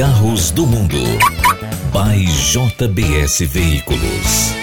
carros 0.00 0.50
do 0.50 0.66
mundo. 0.66 0.96
By 1.92 2.24
JBS 2.24 3.40
Veículos. 3.40 4.54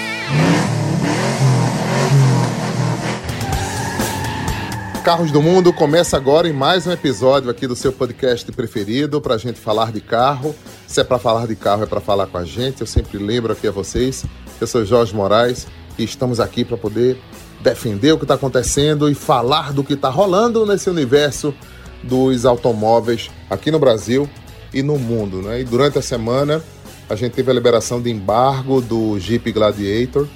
Carros 5.04 5.30
do 5.30 5.40
Mundo 5.40 5.72
começa 5.72 6.16
agora 6.16 6.48
em 6.48 6.52
mais 6.52 6.88
um 6.88 6.90
episódio 6.90 7.50
aqui 7.50 7.68
do 7.68 7.76
seu 7.76 7.92
podcast 7.92 8.50
preferido 8.50 9.20
para 9.20 9.36
a 9.36 9.38
gente 9.38 9.60
falar 9.60 9.92
de 9.92 10.00
carro. 10.00 10.56
Se 10.88 11.00
é 11.00 11.04
para 11.04 11.20
falar 11.20 11.46
de 11.46 11.54
carro, 11.54 11.84
é 11.84 11.86
para 11.86 12.00
falar 12.00 12.26
com 12.26 12.38
a 12.38 12.44
gente. 12.44 12.80
Eu 12.80 12.86
sempre 12.88 13.16
lembro 13.16 13.52
aqui 13.52 13.68
a 13.68 13.70
vocês. 13.70 14.24
Eu 14.60 14.66
sou 14.66 14.84
Jorge 14.84 15.14
Moraes 15.14 15.68
e 15.96 16.02
estamos 16.02 16.40
aqui 16.40 16.64
para 16.64 16.76
poder 16.76 17.16
defender 17.60 18.10
o 18.10 18.18
que 18.18 18.24
está 18.24 18.34
acontecendo 18.34 19.08
e 19.08 19.14
falar 19.14 19.72
do 19.72 19.84
que 19.84 19.92
está 19.92 20.08
rolando 20.08 20.66
nesse 20.66 20.90
universo 20.90 21.54
dos 22.02 22.44
automóveis 22.44 23.30
aqui 23.48 23.70
no 23.70 23.78
Brasil 23.78 24.28
e 24.72 24.82
no 24.82 24.98
mundo. 24.98 25.42
Né? 25.42 25.60
E 25.60 25.64
durante 25.64 25.98
a 25.98 26.02
semana 26.02 26.62
a 27.08 27.14
gente 27.14 27.32
teve 27.32 27.50
a 27.50 27.54
liberação 27.54 28.00
de 28.02 28.10
embargo 28.10 28.80
do 28.80 29.18
Jeep 29.18 29.50
Gladiator. 29.50 30.26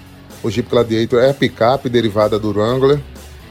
O 0.42 0.50
Jeep 0.50 0.68
Gladiator 0.68 1.20
é 1.20 1.30
a 1.30 1.34
picape 1.34 1.88
derivada 1.88 2.38
do 2.38 2.50
Wrangler, 2.50 2.98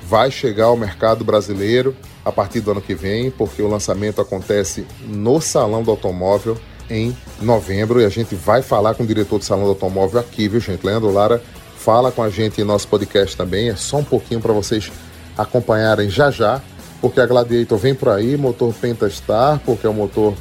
vai 0.03 0.31
chegar 0.31 0.65
ao 0.65 0.75
mercado 0.75 1.23
brasileiro 1.23 1.95
a 2.25 2.31
partir 2.31 2.59
do 2.59 2.71
ano 2.71 2.81
que 2.81 2.93
vem, 2.93 3.31
porque 3.31 3.61
o 3.61 3.67
lançamento 3.67 4.19
acontece 4.19 4.85
no 5.07 5.39
Salão 5.39 5.83
do 5.83 5.91
Automóvel 5.91 6.57
em 6.89 7.15
novembro 7.41 8.01
e 8.01 8.05
a 8.05 8.09
gente 8.09 8.35
vai 8.35 8.61
falar 8.61 8.95
com 8.95 9.03
o 9.03 9.07
diretor 9.07 9.39
do 9.39 9.45
Salão 9.45 9.63
do 9.63 9.69
Automóvel 9.69 10.19
aqui, 10.19 10.47
viu, 10.47 10.59
gente? 10.59 10.85
Leandro 10.85 11.11
Lara 11.11 11.41
fala 11.77 12.11
com 12.11 12.21
a 12.21 12.29
gente 12.29 12.59
em 12.59 12.63
nosso 12.63 12.87
podcast 12.87 13.37
também. 13.37 13.69
É 13.69 13.75
só 13.75 13.97
um 13.97 14.03
pouquinho 14.03 14.41
para 14.41 14.51
vocês 14.51 14.91
acompanharem 15.37 16.09
já 16.09 16.29
já, 16.29 16.61
porque 16.99 17.19
a 17.19 17.25
Gladiator 17.25 17.77
vem 17.77 17.95
por 17.95 18.09
aí, 18.09 18.35
motor 18.35 18.73
Pentastar, 18.73 19.61
porque 19.65 19.87
é 19.87 19.89
o 19.89 19.93
motor 19.93 20.35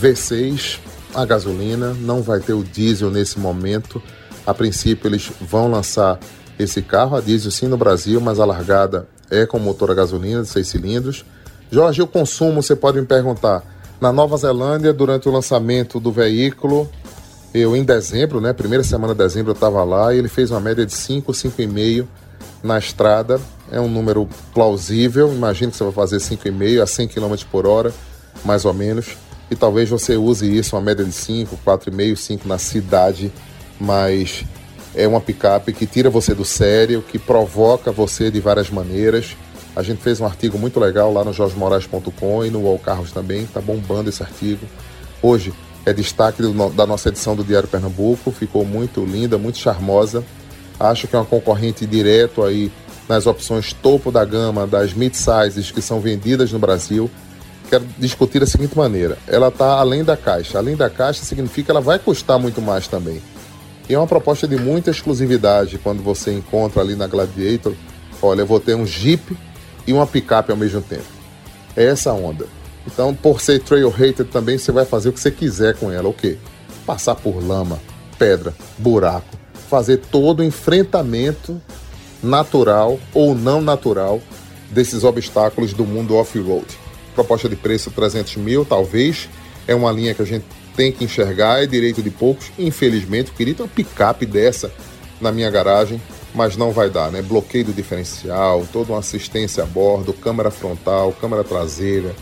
V6 0.00 0.78
a 1.14 1.24
gasolina, 1.24 1.94
não 1.94 2.22
vai 2.22 2.40
ter 2.40 2.52
o 2.52 2.62
diesel 2.62 3.10
nesse 3.10 3.38
momento. 3.38 4.02
A 4.46 4.52
princípio 4.52 5.08
eles 5.08 5.32
vão 5.40 5.70
lançar 5.70 6.18
esse 6.58 6.82
carro 6.82 7.16
a 7.16 7.20
diesel 7.20 7.50
sim 7.50 7.66
no 7.66 7.76
Brasil, 7.76 8.20
mas 8.20 8.38
a 8.38 8.44
largada 8.44 9.08
é 9.30 9.46
com 9.46 9.58
motor 9.58 9.90
a 9.90 9.94
gasolina 9.94 10.42
de 10.42 10.48
6 10.48 10.68
cilindros. 10.68 11.24
Jorge, 11.70 12.02
o 12.02 12.06
consumo, 12.06 12.62
você 12.62 12.76
pode 12.76 13.00
me 13.00 13.06
perguntar, 13.06 13.62
na 14.00 14.12
Nova 14.12 14.36
Zelândia, 14.36 14.92
durante 14.92 15.28
o 15.28 15.32
lançamento 15.32 15.98
do 15.98 16.12
veículo, 16.12 16.88
eu, 17.52 17.74
em 17.74 17.82
dezembro, 17.82 18.40
né, 18.40 18.52
primeira 18.52 18.84
semana 18.84 19.14
de 19.14 19.18
dezembro, 19.18 19.52
eu 19.52 19.54
estava 19.54 19.82
lá 19.82 20.14
e 20.14 20.18
ele 20.18 20.28
fez 20.28 20.50
uma 20.50 20.60
média 20.60 20.84
de 20.84 20.92
5, 20.92 21.32
5,5 21.32 22.06
na 22.62 22.78
estrada. 22.78 23.40
É 23.72 23.80
um 23.80 23.88
número 23.88 24.28
plausível. 24.52 25.32
Imagino 25.32 25.70
que 25.70 25.78
você 25.78 25.84
vai 25.84 25.92
fazer 25.92 26.18
5,5 26.18 26.82
a 26.82 26.86
100 26.86 27.08
km 27.08 27.34
por 27.50 27.66
hora, 27.66 27.92
mais 28.44 28.64
ou 28.64 28.74
menos. 28.74 29.16
E 29.50 29.54
talvez 29.54 29.88
você 29.88 30.16
use 30.16 30.46
isso, 30.46 30.76
uma 30.76 30.82
média 30.82 31.04
de 31.04 31.12
5, 31.12 31.58
4,5, 31.64 32.16
5 32.16 32.48
na 32.48 32.58
cidade, 32.58 33.32
mas 33.78 34.44
é 34.94 35.06
uma 35.06 35.20
picape 35.20 35.72
que 35.72 35.86
tira 35.86 36.10
você 36.10 36.34
do 36.34 36.44
sério, 36.44 37.02
que 37.02 37.18
provoca 37.18 37.92
você 37.92 38.30
de 38.30 38.40
várias 38.40 38.70
maneiras. 38.70 39.36
A 39.76 39.82
gente 39.82 40.02
fez 40.02 40.20
um 40.20 40.24
artigo 40.24 40.58
muito 40.58 40.80
legal 40.80 41.12
lá 41.12 41.22
no 41.22 41.32
jorgemoraes.com 41.32 42.44
e 42.44 42.50
no 42.50 42.66
All 42.66 42.78
Carros 42.78 43.12
também, 43.12 43.46
tá 43.46 43.60
bombando 43.60 44.08
esse 44.08 44.22
artigo. 44.22 44.66
Hoje, 45.22 45.52
é 45.84 45.92
destaque 45.92 46.42
do, 46.42 46.70
da 46.70 46.86
nossa 46.86 47.10
edição 47.10 47.36
do 47.36 47.44
Diário 47.44 47.68
Pernambuco, 47.68 48.32
ficou 48.32 48.64
muito 48.64 49.04
linda, 49.04 49.38
muito 49.38 49.58
charmosa. 49.58 50.24
Acho 50.80 51.06
que 51.06 51.14
é 51.14 51.18
uma 51.18 51.24
concorrente 51.24 51.86
direto 51.86 52.42
aí 52.42 52.72
nas 53.08 53.26
opções 53.26 53.72
topo 53.72 54.10
da 54.10 54.24
gama 54.24 54.66
das 54.66 54.92
mid-sizes 54.92 55.70
que 55.70 55.80
são 55.80 56.00
vendidas 56.00 56.50
no 56.52 56.58
Brasil. 56.58 57.10
Quero 57.68 57.84
discutir 57.98 58.40
da 58.40 58.46
seguinte 58.46 58.76
maneira: 58.76 59.18
ela 59.26 59.48
está 59.48 59.78
além 59.78 60.04
da 60.04 60.16
caixa. 60.16 60.58
Além 60.58 60.76
da 60.76 60.88
caixa 60.88 61.24
significa 61.24 61.66
que 61.66 61.70
ela 61.70 61.80
vai 61.80 61.98
custar 61.98 62.38
muito 62.38 62.62
mais 62.62 62.86
também. 62.86 63.20
E 63.88 63.94
é 63.94 63.98
uma 63.98 64.06
proposta 64.06 64.48
de 64.48 64.56
muita 64.56 64.90
exclusividade 64.90 65.78
quando 65.78 66.02
você 66.02 66.32
encontra 66.32 66.82
ali 66.82 66.96
na 66.96 67.06
Gladiator. 67.06 67.74
Olha, 68.20 68.40
eu 68.42 68.46
vou 68.46 68.58
ter 68.58 68.74
um 68.74 68.86
Jeep 68.86 69.36
e 69.86 69.92
uma 69.92 70.06
picape 70.06 70.50
ao 70.50 70.56
mesmo 70.56 70.80
tempo. 70.80 71.04
É 71.76 71.84
essa 71.84 72.12
onda. 72.12 72.46
Então, 72.86 73.14
por 73.14 73.40
ser 73.40 73.60
trail 73.60 73.88
rated 73.90 74.24
também, 74.24 74.58
você 74.58 74.72
vai 74.72 74.84
fazer 74.84 75.08
o 75.08 75.12
que 75.12 75.20
você 75.20 75.30
quiser 75.30 75.76
com 75.76 75.90
ela. 75.90 76.08
O 76.08 76.12
quê? 76.12 76.38
Passar 76.84 77.16
por 77.16 77.44
lama, 77.44 77.80
pedra, 78.18 78.54
buraco, 78.78 79.36
fazer 79.68 79.98
todo 79.98 80.40
o 80.40 80.44
enfrentamento 80.44 81.60
natural 82.22 82.98
ou 83.12 83.34
não 83.34 83.60
natural 83.60 84.20
desses 84.70 85.04
obstáculos 85.04 85.72
do 85.72 85.84
mundo 85.84 86.16
off-road. 86.16 86.66
Proposta 87.16 87.48
de 87.48 87.56
preço 87.56 87.90
300 87.90 88.36
mil, 88.36 88.64
talvez. 88.64 89.28
É 89.66 89.74
uma 89.74 89.90
linha 89.90 90.14
que 90.14 90.20
a 90.20 90.24
gente 90.26 90.44
tem 90.76 90.92
que 90.92 91.02
enxergar, 91.02 91.62
é 91.62 91.66
direito 91.66 92.02
de 92.02 92.10
poucos. 92.10 92.52
Infelizmente, 92.58 93.30
eu 93.30 93.36
queria 93.36 93.54
ter 93.54 93.62
uma 93.62 93.68
picape 93.68 94.26
dessa 94.26 94.70
na 95.18 95.32
minha 95.32 95.50
garagem, 95.50 96.00
mas 96.34 96.58
não 96.58 96.70
vai 96.70 96.90
dar, 96.90 97.10
né? 97.10 97.22
Bloqueio 97.22 97.64
do 97.64 97.72
diferencial, 97.72 98.66
toda 98.70 98.92
uma 98.92 98.98
assistência 98.98 99.62
a 99.62 99.66
bordo, 99.66 100.12
câmera 100.12 100.50
frontal, 100.50 101.10
câmera 101.18 101.42
traseira, 101.42 102.14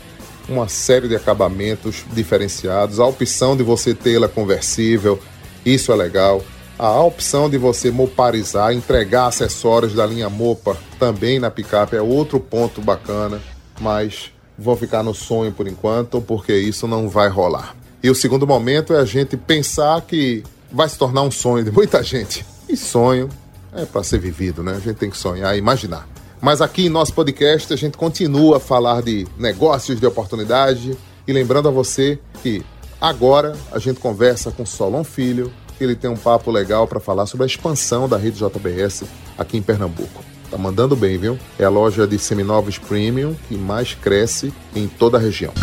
uma 0.47 0.69
série 0.69 1.09
de 1.09 1.15
acabamentos 1.15 2.05
diferenciados, 2.13 2.97
a 2.97 3.05
opção 3.05 3.57
de 3.57 3.63
você 3.63 3.93
tê-la 3.93 4.29
conversível, 4.29 5.19
isso 5.65 5.91
é 5.91 5.95
legal. 5.95 6.41
A 6.79 7.01
opção 7.01 7.49
de 7.49 7.57
você 7.57 7.91
moparizar, 7.91 8.73
entregar 8.73 9.27
acessórios 9.27 9.93
da 9.93 10.05
linha 10.05 10.29
Mopa 10.29 10.77
também 10.97 11.37
na 11.37 11.51
picape 11.51 11.97
é 11.97 12.01
outro 12.01 12.39
ponto 12.39 12.81
bacana, 12.81 13.41
mas 13.79 14.31
vou 14.57 14.75
ficar 14.75 15.03
no 15.03 15.13
sonho 15.13 15.51
por 15.51 15.67
enquanto, 15.67 16.21
porque 16.21 16.53
isso 16.55 16.87
não 16.87 17.09
vai 17.09 17.29
rolar. 17.29 17.75
E 18.01 18.09
o 18.09 18.15
segundo 18.15 18.45
momento 18.45 18.93
é 18.93 18.99
a 18.99 19.05
gente 19.05 19.35
pensar 19.35 20.01
que 20.01 20.43
vai 20.71 20.87
se 20.87 20.97
tornar 20.97 21.23
um 21.23 21.31
sonho 21.31 21.63
de 21.63 21.71
muita 21.71 22.03
gente. 22.03 22.45
E 22.67 22.77
sonho 22.77 23.29
é 23.73 23.85
para 23.85 24.03
ser 24.03 24.19
vivido, 24.19 24.63
né? 24.63 24.73
A 24.73 24.79
gente 24.79 24.95
tem 24.95 25.09
que 25.09 25.17
sonhar 25.17 25.55
e 25.55 25.59
imaginar. 25.59 26.07
Mas 26.41 26.61
aqui 26.61 26.85
em 26.85 26.89
nosso 26.89 27.13
podcast 27.13 27.73
a 27.73 27.75
gente 27.75 27.97
continua 27.97 28.57
a 28.57 28.59
falar 28.59 29.01
de 29.01 29.27
negócios, 29.37 29.99
de 29.99 30.05
oportunidade. 30.05 30.97
E 31.27 31.33
lembrando 31.33 31.67
a 31.67 31.71
você 31.71 32.19
que 32.43 32.63
agora 33.01 33.55
a 33.71 33.79
gente 33.79 33.99
conversa 33.99 34.51
com 34.51 34.65
Solon 34.65 35.03
Filho, 35.03 35.51
ele 35.79 35.95
tem 35.95 36.09
um 36.09 36.17
papo 36.17 36.51
legal 36.51 36.87
para 36.87 36.99
falar 36.99 37.25
sobre 37.25 37.43
a 37.43 37.47
expansão 37.47 38.07
da 38.07 38.17
rede 38.17 38.37
JBS 38.37 39.03
aqui 39.37 39.57
em 39.57 39.61
Pernambuco. 39.61 40.34
Tá 40.49 40.57
mandando 40.57 40.95
bem, 40.95 41.17
viu? 41.17 41.37
É 41.57 41.65
a 41.65 41.69
loja 41.69 42.07
de 42.07 42.17
seminovos 42.19 42.77
premium 42.77 43.35
que 43.47 43.55
mais 43.55 43.93
cresce 43.93 44.53
em 44.75 44.87
toda 44.87 45.17
a 45.17 45.19
região. 45.19 45.53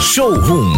Showroom. 0.00 0.72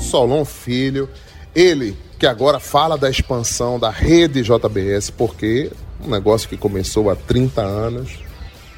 Solon 0.00 0.44
Filho, 0.44 1.08
ele 1.54 1.96
que 2.18 2.26
agora 2.26 2.60
fala 2.60 2.96
da 2.96 3.10
expansão 3.10 3.78
da 3.78 3.90
rede 3.90 4.42
JBS, 4.42 5.10
porque 5.10 5.70
um 6.04 6.10
negócio 6.10 6.48
que 6.48 6.56
começou 6.56 7.10
há 7.10 7.16
30 7.16 7.60
anos, 7.60 8.18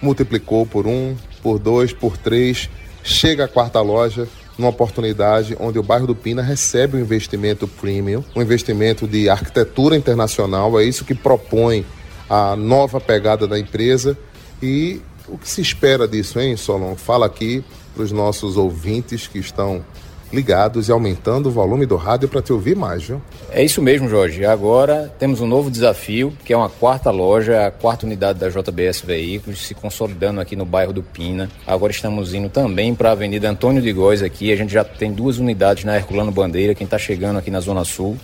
multiplicou 0.00 0.65
por 0.65 0.87
um, 0.87 1.15
por 1.43 1.59
dois, 1.59 1.93
por 1.93 2.16
três, 2.16 2.71
chega 3.03 3.44
à 3.44 3.48
quarta 3.48 3.81
loja 3.81 4.27
numa 4.56 4.71
oportunidade 4.71 5.56
onde 5.60 5.78
o 5.78 5.83
bairro 5.83 6.06
do 6.06 6.15
Pina 6.15 6.43
recebe 6.43 6.97
um 6.97 7.00
investimento 7.00 7.69
premium, 7.69 8.25
um 8.34 8.41
investimento 8.41 9.06
de 9.06 9.28
arquitetura 9.28 9.97
internacional, 9.97 10.78
é 10.81 10.84
isso 10.84 11.04
que 11.04 11.15
propõe 11.15 11.84
a 12.29 12.57
nova 12.57 13.01
pegada 13.01 13.47
da 13.47 13.59
empresa 13.59 14.17
e 14.63 15.01
o 15.29 15.37
que 15.37 15.49
se 15.49 15.61
espera 15.61 16.07
disso, 16.07 16.39
hein, 16.39 16.57
Solon? 16.57 16.95
Fala 16.97 17.27
aqui 17.27 17.65
para 17.95 18.03
os 18.03 18.13
nossos 18.13 18.57
ouvintes 18.57 19.27
que 19.27 19.39
estão 19.39 19.85
ligados 20.33 20.89
e 20.89 20.93
aumentando 20.93 21.49
o 21.49 21.53
volume 21.53 21.87
do 21.87 21.97
rádio 21.97 22.29
para 22.29 22.43
te 22.43 22.53
ouvir 22.53 22.77
mais, 22.77 23.05
viu? 23.05 23.23
É 23.51 23.63
isso 23.65 23.81
mesmo, 23.81 24.09
Jorge. 24.09 24.45
Agora 24.45 25.13
temos 25.19 25.41
um 25.41 25.47
novo 25.47 25.71
desafio, 25.71 26.33
que 26.45 26.53
é 26.53 26.57
uma 26.57 26.69
quarta 26.69 27.11
loja, 27.11 27.67
a 27.67 27.71
quarta 27.71 28.07
unidade 28.07 28.39
da 28.39 28.49
JBS 28.49 29.03
Veículos, 29.03 29.67
se 29.67 29.75
consolidando 29.75 30.41
aqui 30.41 30.57
no 30.57 30.65
bairro 30.65 30.93
do 30.93 31.03
Pina. 31.03 31.49
Agora 31.67 31.93
estamos 31.93 32.35
indo 32.35 32.49
também 32.49 32.95
para 32.95 33.11
a 33.11 33.13
Avenida 33.13 33.49
Antônio 33.49 33.81
de 33.81 33.93
Góes 33.93 34.23
aqui. 34.23 34.53
A 34.53 34.57
gente 34.57 34.73
já 34.73 34.85
tem 34.85 35.13
duas 35.13 35.39
unidades 35.39 35.85
na 35.85 35.97
Herculano 35.97 36.33
Bandeira, 36.33 36.75
quem 36.75 36.84
está 36.84 36.99
chegando 36.99 37.39
aqui 37.39 37.51
na 37.51 37.61
Zona 37.61 37.84
Sul. 37.84 38.17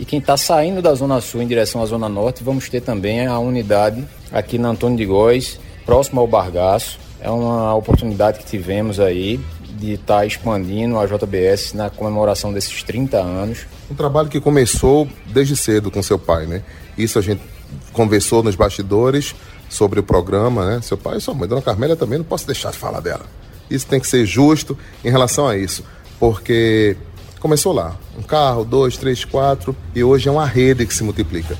E 0.00 0.04
quem 0.06 0.18
está 0.18 0.34
saindo 0.34 0.80
da 0.80 0.94
Zona 0.94 1.20
Sul 1.20 1.42
em 1.42 1.46
direção 1.46 1.82
à 1.82 1.84
Zona 1.84 2.08
Norte, 2.08 2.42
vamos 2.42 2.70
ter 2.70 2.80
também 2.80 3.26
a 3.26 3.38
unidade 3.38 4.02
aqui 4.32 4.56
na 4.56 4.70
Antônio 4.70 4.96
de 4.96 5.04
Góes, 5.04 5.60
próximo 5.84 6.22
ao 6.22 6.26
Bargaço. 6.26 6.98
É 7.20 7.28
uma 7.28 7.74
oportunidade 7.74 8.38
que 8.38 8.46
tivemos 8.46 8.98
aí 8.98 9.38
de 9.78 9.92
estar 9.92 10.20
tá 10.20 10.26
expandindo 10.26 10.98
a 10.98 11.04
JBS 11.04 11.74
na 11.74 11.90
comemoração 11.90 12.50
desses 12.50 12.82
30 12.82 13.18
anos. 13.18 13.66
Um 13.90 13.94
trabalho 13.94 14.30
que 14.30 14.40
começou 14.40 15.06
desde 15.26 15.54
cedo 15.54 15.90
com 15.90 16.02
seu 16.02 16.18
pai, 16.18 16.46
né? 16.46 16.62
Isso 16.96 17.18
a 17.18 17.22
gente 17.22 17.42
conversou 17.92 18.42
nos 18.42 18.56
bastidores 18.56 19.34
sobre 19.68 20.00
o 20.00 20.02
programa, 20.02 20.64
né? 20.64 20.80
Seu 20.80 20.96
pai 20.96 21.18
e 21.18 21.20
sua 21.20 21.34
mãe, 21.34 21.46
Dona 21.46 21.60
Carmélia 21.60 21.94
também, 21.94 22.16
não 22.16 22.24
posso 22.24 22.46
deixar 22.46 22.70
de 22.70 22.78
falar 22.78 23.00
dela. 23.00 23.26
Isso 23.70 23.86
tem 23.86 24.00
que 24.00 24.06
ser 24.06 24.24
justo 24.24 24.78
em 25.04 25.10
relação 25.10 25.46
a 25.46 25.58
isso, 25.58 25.84
porque 26.18 26.96
começou 27.38 27.74
lá, 27.74 27.96
um 28.20 28.22
carro, 28.22 28.64
dois, 28.64 28.96
três, 28.96 29.24
quatro, 29.24 29.74
e 29.94 30.04
hoje 30.04 30.28
é 30.28 30.32
uma 30.32 30.46
rede 30.46 30.86
que 30.86 30.94
se 30.94 31.02
multiplica. 31.02 31.56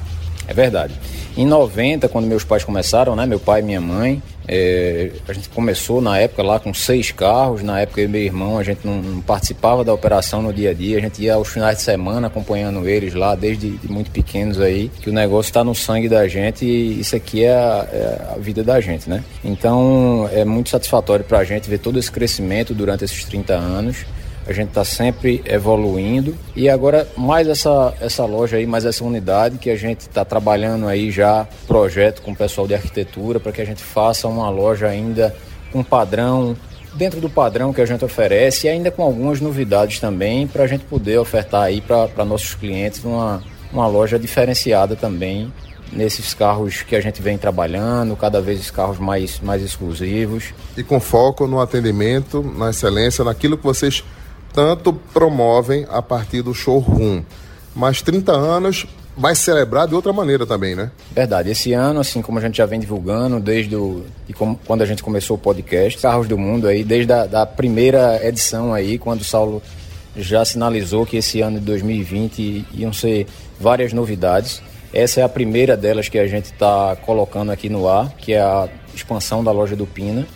É 0.47 0.53
verdade. 0.53 0.95
Em 1.37 1.47
90, 1.47 2.09
quando 2.09 2.27
meus 2.27 2.45
pais 2.45 2.65
começaram, 2.65 3.17
né, 3.17 3.25
meu 3.25 3.41
pai 3.41 3.61
e 3.61 3.62
minha 3.62 3.81
mãe, 3.81 4.23
é, 4.49 5.12
a 5.29 5.33
gente 5.33 5.49
começou 5.49 6.01
na 6.01 6.19
época 6.19 6.43
lá 6.43 6.59
com 6.59 6.75
seis 6.75 7.12
carros. 7.12 7.62
Na 7.62 7.81
época 7.81 8.01
eu 8.01 8.07
e 8.07 8.09
meu 8.09 8.21
irmão, 8.21 8.59
a 8.59 8.65
gente 8.65 8.85
não, 8.85 9.01
não, 9.01 9.21
participava 9.21 9.85
da 9.85 9.95
operação 9.95 10.43
no 10.43 10.53
dia 10.53 10.71
a 10.71 10.75
dia. 10.75 10.99
A 10.99 11.01
gente 11.01 11.23
ia 11.23 11.35
aos 11.35 11.49
finais 11.49 11.79
de 11.79 11.85
semana 11.85 12.27
acompanhando 12.27 12.89
eles 12.89 13.15
lá, 13.15 13.37
desde 13.37 13.71
de 13.71 13.89
muito 13.91 14.11
pequenos 14.11 14.61
aí, 14.61 14.91
que 15.01 15.09
o 15.09 15.12
negócio 15.12 15.49
está 15.49 15.62
no 15.62 15.73
sangue 15.73 16.09
da 16.09 16.27
gente 16.27 16.65
e 16.65 16.99
isso 16.99 17.15
aqui 17.15 17.45
é 17.45 17.53
a, 17.53 17.89
é 17.93 18.33
a, 18.35 18.39
vida 18.39 18.65
da 18.65 18.81
gente, 18.81 19.09
né? 19.09 19.23
Então 19.45 20.29
é 20.33 20.45
muito 20.45 20.69
satisfatório 20.69 21.25
para 21.25 21.39
a 21.39 21.45
gente 21.45 21.71
ver 21.71 21.79
todo 21.79 21.97
esse 21.97 22.11
crescimento 22.11 22.75
durante 22.75 23.05
esses 23.05 23.25
30 23.25 23.55
anos 23.55 24.05
a 24.50 24.55
gente 24.55 24.69
está 24.69 24.85
sempre 24.85 25.43
evoluindo 25.44 26.37
e 26.56 26.69
agora 26.69 27.06
mais 27.17 27.49
essa, 27.49 27.94
essa 28.00 28.25
loja 28.25 28.56
aí, 28.56 28.67
mais 28.67 28.85
essa 28.85 29.05
unidade 29.05 29.58
que 29.58 29.70
a 29.70 29.76
gente 29.76 30.00
está 30.00 30.25
trabalhando 30.25 30.87
aí 30.87 31.11
já 31.11 31.47
projeto 31.67 32.23
com 32.23 32.32
o 32.32 32.37
pessoal 32.37 32.67
de 32.67 32.75
arquitetura 32.75 33.38
para 33.38 33.52
que 33.52 33.61
a 33.61 33.64
gente 33.64 33.82
faça 33.82 34.29
uma 34.29 34.50
loja 34.50 34.88
ainda 34.88 35.35
com 35.73 35.82
padrão 35.82 36.56
dentro 36.94 37.20
do 37.20 37.31
padrão 37.31 37.73
que 37.73 37.81
a 37.81 37.87
gente 37.87 38.05
oferece 38.05 38.67
e 38.67 38.70
ainda 38.70 38.91
com 38.91 39.02
algumas 39.02 39.41
novidades 39.41 40.00
também 40.00 40.47
para 40.47 40.64
a 40.64 40.67
gente 40.67 40.85
poder 40.85 41.19
ofertar 41.19 41.62
aí 41.62 41.81
para 41.81 42.25
nossos 42.25 42.55
clientes 42.55 43.05
uma, 43.05 43.43
uma 43.73 43.87
loja 43.87 44.19
diferenciada 44.19 44.97
também 44.97 45.52
nesses 45.93 46.35
carros 46.35 46.82
que 46.82 46.94
a 46.94 47.00
gente 47.00 47.20
vem 47.20 47.37
trabalhando, 47.37 48.17
cada 48.17 48.41
vez 48.41 48.61
os 48.61 48.70
carros 48.70 48.99
mais, 48.99 49.41
mais 49.41 49.62
exclusivos. 49.62 50.55
E 50.76 50.82
com 50.82 51.00
foco 51.00 51.47
no 51.47 51.61
atendimento, 51.61 52.43
na 52.43 52.70
excelência, 52.70 53.25
naquilo 53.25 53.56
que 53.56 53.64
vocês 53.64 54.05
tanto 54.52 54.93
promovem 54.93 55.87
a 55.91 56.02
partir 56.02 56.43
do 56.43 56.55
showroom. 56.55 57.23
Mas 57.75 58.02
30 58.02 58.32
anos 58.32 58.87
vai 59.17 59.35
celebrar 59.35 59.87
de 59.87 59.94
outra 59.94 60.12
maneira 60.12 60.47
também, 60.47 60.75
né? 60.75 60.91
Verdade. 61.12 61.50
Esse 61.50 61.73
ano, 61.73 62.00
assim 62.00 62.23
como 62.23 62.38
a 62.38 62.43
gente 62.43 62.56
já 62.56 62.67
vem 62.67 62.81
divulgando 62.81 63.38
desde 63.38 63.76
o, 63.76 64.05
de 64.26 64.32
como, 64.32 64.58
quando 64.67 64.82
a 64.82 64.87
gente 64.87 65.02
começou 65.02 65.37
o 65.37 65.38
podcast, 65.38 66.00
Carros 66.00 66.26
do 66.26 66.38
Mundo 66.38 66.67
aí, 66.67 66.82
desde 66.82 67.12
a 67.12 67.26
da 67.26 67.47
primeira 67.47 68.19
edição 68.26 68.73
aí, 68.73 68.99
quando 68.99 69.20
o 69.20 69.25
Saulo 69.25 69.62
já 70.17 70.44
sinalizou 70.44 71.06
que 71.06 71.17
esse 71.17 71.41
ano 71.41 71.58
de 71.58 71.67
2020 71.67 72.67
iam 72.75 72.93
ser 72.93 73.26
várias 73.61 73.93
novidades. 73.93 74.62
Essa 74.93 75.20
é 75.20 75.23
a 75.23 75.29
primeira 75.29 75.76
delas 75.76 76.08
que 76.08 76.19
a 76.19 76.26
gente 76.26 76.47
está 76.47 76.97
colocando 76.97 77.52
aqui 77.52 77.69
no 77.69 77.88
ar, 77.88 78.11
que 78.17 78.32
é 78.32 78.41
a 78.41 78.69
expansão 78.94 79.44
da 79.44 79.52
loja 79.52 79.76
do 79.76 79.87
Pina. 79.87 80.26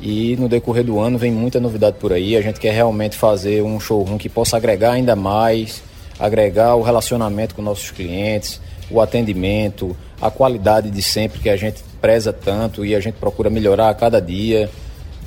E 0.00 0.36
no 0.36 0.48
decorrer 0.48 0.84
do 0.84 1.00
ano 1.00 1.18
vem 1.18 1.32
muita 1.32 1.58
novidade 1.58 1.96
por 1.98 2.12
aí. 2.12 2.36
A 2.36 2.42
gente 2.42 2.60
quer 2.60 2.72
realmente 2.72 3.16
fazer 3.16 3.62
um 3.62 3.80
showroom 3.80 4.18
que 4.18 4.28
possa 4.28 4.56
agregar 4.56 4.92
ainda 4.92 5.16
mais, 5.16 5.82
agregar 6.18 6.74
o 6.74 6.82
relacionamento 6.82 7.54
com 7.54 7.62
nossos 7.62 7.90
clientes, 7.90 8.60
o 8.90 9.00
atendimento, 9.00 9.96
a 10.20 10.30
qualidade 10.30 10.90
de 10.90 11.02
sempre 11.02 11.40
que 11.40 11.48
a 11.48 11.56
gente 11.56 11.82
preza 12.00 12.32
tanto 12.32 12.84
e 12.84 12.94
a 12.94 13.00
gente 13.00 13.14
procura 13.14 13.50
melhorar 13.50 13.88
a 13.88 13.94
cada 13.94 14.20
dia. 14.20 14.70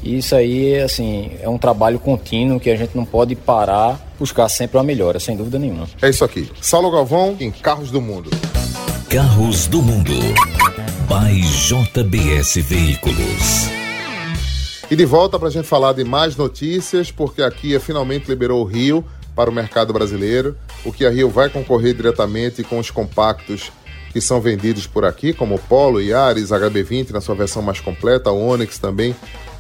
E 0.01 0.18
isso 0.18 0.33
aí, 0.33 0.80
assim, 0.80 1.31
é 1.42 1.50
um 1.50 1.57
trabalho 1.57 2.00
contínuo 2.00 2.60
que 2.60 2.69
a 2.69 2.75
gente 2.75 2.95
não 2.95 3.04
pode 3.04 3.36
parar, 3.36 4.00
buscar 4.18 4.48
sempre 4.48 4.77
uma 4.77 4.83
melhora, 4.83 5.19
sem 5.19 5.36
dúvida 5.36 5.60
nenhuma. 5.60 5.88
É 6.01 6.10
isso 6.10 6.24
aqui. 6.24 6.50
Saulo 6.62 6.89
Galvão 6.89 7.36
em 7.39 7.51
Carros 7.51 7.92
do 7.92 8.00
Mundo. 8.00 8.30
Carros 9.10 9.68
do 9.68 9.81
Mundo. 9.81 10.13
By 11.10 11.42
JBS 11.42 12.56
Veículos. 12.56 13.79
E 14.92 14.96
de 14.96 15.06
volta 15.06 15.38
para 15.38 15.50
a 15.50 15.52
gente 15.52 15.68
falar 15.68 15.94
de 15.94 16.04
mais 16.04 16.36
notícias, 16.36 17.12
porque 17.12 17.44
a 17.44 17.52
Kia 17.52 17.80
finalmente 17.80 18.28
liberou 18.28 18.62
o 18.62 18.66
Rio 18.66 19.06
para 19.36 19.48
o 19.48 19.54
mercado 19.54 19.94
brasileiro. 19.94 20.58
O 20.84 20.92
Kia 20.92 21.12
Rio 21.12 21.30
vai 21.30 21.48
concorrer 21.48 21.94
diretamente 21.94 22.64
com 22.64 22.80
os 22.80 22.90
compactos 22.90 23.72
que 24.12 24.20
são 24.20 24.42
vendidos 24.42 24.88
por 24.88 25.06
aqui, 25.06 25.32
como 25.32 25.54
o 25.54 25.60
Polo, 25.60 26.02
Yaris, 26.02 26.50
HB20 26.50 27.12
na 27.12 27.22
sua 27.22 27.36
versão 27.36 27.62
mais 27.62 27.80
completa, 27.80 28.32
o 28.32 28.48
Onix 28.48 28.80
também 28.80 29.16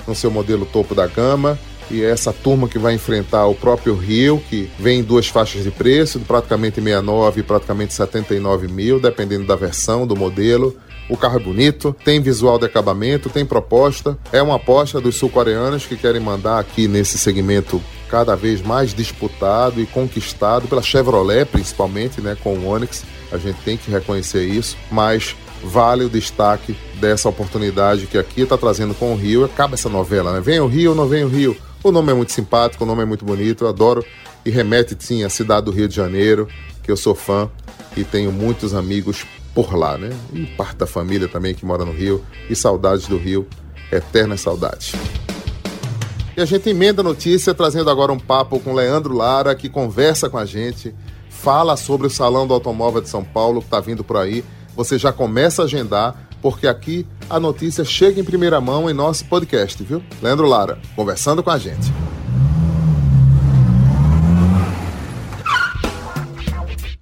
no 0.07 0.15
seu 0.15 0.31
modelo 0.31 0.65
topo 0.65 0.95
da 0.95 1.05
gama. 1.05 1.59
E 1.91 2.03
é 2.03 2.09
essa 2.09 2.33
turma 2.33 2.67
que 2.67 2.79
vai 2.79 2.95
enfrentar 2.95 3.45
o 3.45 3.53
próprio 3.53 3.95
Rio, 3.95 4.41
que 4.49 4.67
vem 4.79 5.01
em 5.01 5.03
duas 5.03 5.27
faixas 5.27 5.63
de 5.63 5.69
preço, 5.69 6.19
praticamente 6.21 6.81
69 6.81 7.41
e 7.41 7.43
praticamente 7.43 7.93
79 7.93 8.67
mil, 8.67 8.99
dependendo 8.99 9.45
da 9.45 9.55
versão, 9.55 10.07
do 10.07 10.15
modelo. 10.15 10.75
O 11.09 11.17
carro 11.17 11.37
é 11.37 11.43
bonito, 11.43 11.95
tem 12.05 12.21
visual 12.21 12.59
de 12.59 12.65
acabamento, 12.65 13.31
tem 13.31 13.43
proposta. 13.43 14.15
É 14.31 14.41
uma 14.43 14.57
aposta 14.57 15.01
dos 15.01 15.15
sul-coreanos 15.15 15.87
que 15.87 15.97
querem 15.97 16.21
mandar 16.21 16.59
aqui 16.59 16.87
nesse 16.87 17.17
segmento 17.17 17.81
cada 18.07 18.35
vez 18.35 18.61
mais 18.61 18.93
disputado 18.93 19.81
e 19.81 19.87
conquistado 19.87 20.67
pela 20.67 20.83
Chevrolet, 20.83 21.45
principalmente, 21.45 22.21
né, 22.21 22.37
com 22.43 22.53
o 22.53 22.67
Onix. 22.67 23.03
A 23.31 23.37
gente 23.37 23.59
tem 23.61 23.75
que 23.75 23.89
reconhecer 23.89 24.45
isso, 24.45 24.77
mas 24.91 25.35
vale 25.63 26.05
o 26.05 26.09
destaque 26.09 26.77
dessa 26.99 27.27
oportunidade 27.27 28.05
que 28.05 28.17
aqui 28.17 28.41
está 28.41 28.57
trazendo 28.57 28.93
com 28.93 29.11
o 29.11 29.15
Rio. 29.15 29.43
Acaba 29.43 29.73
essa 29.73 29.89
novela, 29.89 30.31
né? 30.33 30.41
Vem 30.41 30.59
o 30.59 30.67
Rio, 30.67 30.93
não 30.93 31.07
vem 31.07 31.23
o 31.23 31.27
Rio. 31.27 31.57
O 31.83 31.91
nome 31.91 32.11
é 32.11 32.15
muito 32.15 32.31
simpático, 32.31 32.83
o 32.83 32.87
nome 32.87 33.01
é 33.01 33.05
muito 33.05 33.25
bonito, 33.25 33.63
eu 33.63 33.69
adoro 33.69 34.05
e 34.45 34.49
remete 34.49 34.95
sim 34.99 35.23
à 35.23 35.29
cidade 35.29 35.65
do 35.65 35.71
Rio 35.71 35.87
de 35.87 35.95
Janeiro, 35.95 36.47
que 36.83 36.91
eu 36.91 36.97
sou 36.97 37.15
fã 37.15 37.49
e 37.95 38.03
tenho 38.03 38.31
muitos 38.31 38.73
amigos 38.73 39.25
por 39.63 39.75
lá, 39.75 39.97
né? 39.97 40.09
E 40.33 40.45
parte 40.45 40.77
da 40.77 40.87
família 40.87 41.27
também 41.27 41.53
que 41.53 41.65
mora 41.65 41.83
no 41.83 41.91
Rio. 41.91 42.23
E 42.49 42.55
saudades 42.55 43.07
do 43.07 43.17
Rio, 43.17 43.45
eternas 43.91 44.39
saudades. 44.39 44.93
E 46.37 46.41
a 46.41 46.45
gente 46.45 46.69
emenda 46.69 47.01
a 47.01 47.03
notícia 47.03 47.53
trazendo 47.53 47.89
agora 47.89 48.13
um 48.13 48.19
papo 48.19 48.57
com 48.61 48.73
Leandro 48.73 49.13
Lara, 49.13 49.53
que 49.53 49.67
conversa 49.67 50.29
com 50.29 50.37
a 50.37 50.45
gente, 50.45 50.95
fala 51.29 51.75
sobre 51.75 52.07
o 52.07 52.09
Salão 52.09 52.47
do 52.47 52.53
Automóvel 52.53 53.01
de 53.01 53.09
São 53.09 53.21
Paulo 53.21 53.59
que 53.59 53.67
está 53.67 53.81
vindo 53.81 54.01
por 54.01 54.15
aí. 54.15 54.45
Você 54.77 54.97
já 54.97 55.11
começa 55.11 55.61
a 55.61 55.65
agendar, 55.65 56.29
porque 56.41 56.65
aqui 56.65 57.05
a 57.29 57.37
notícia 57.37 57.83
chega 57.83 58.21
em 58.21 58.23
primeira 58.23 58.61
mão 58.61 58.89
em 58.89 58.93
nosso 58.93 59.25
podcast, 59.25 59.83
viu? 59.83 60.01
Leandro 60.21 60.47
Lara, 60.47 60.79
conversando 60.95 61.43
com 61.43 61.49
a 61.49 61.57
gente. 61.57 61.91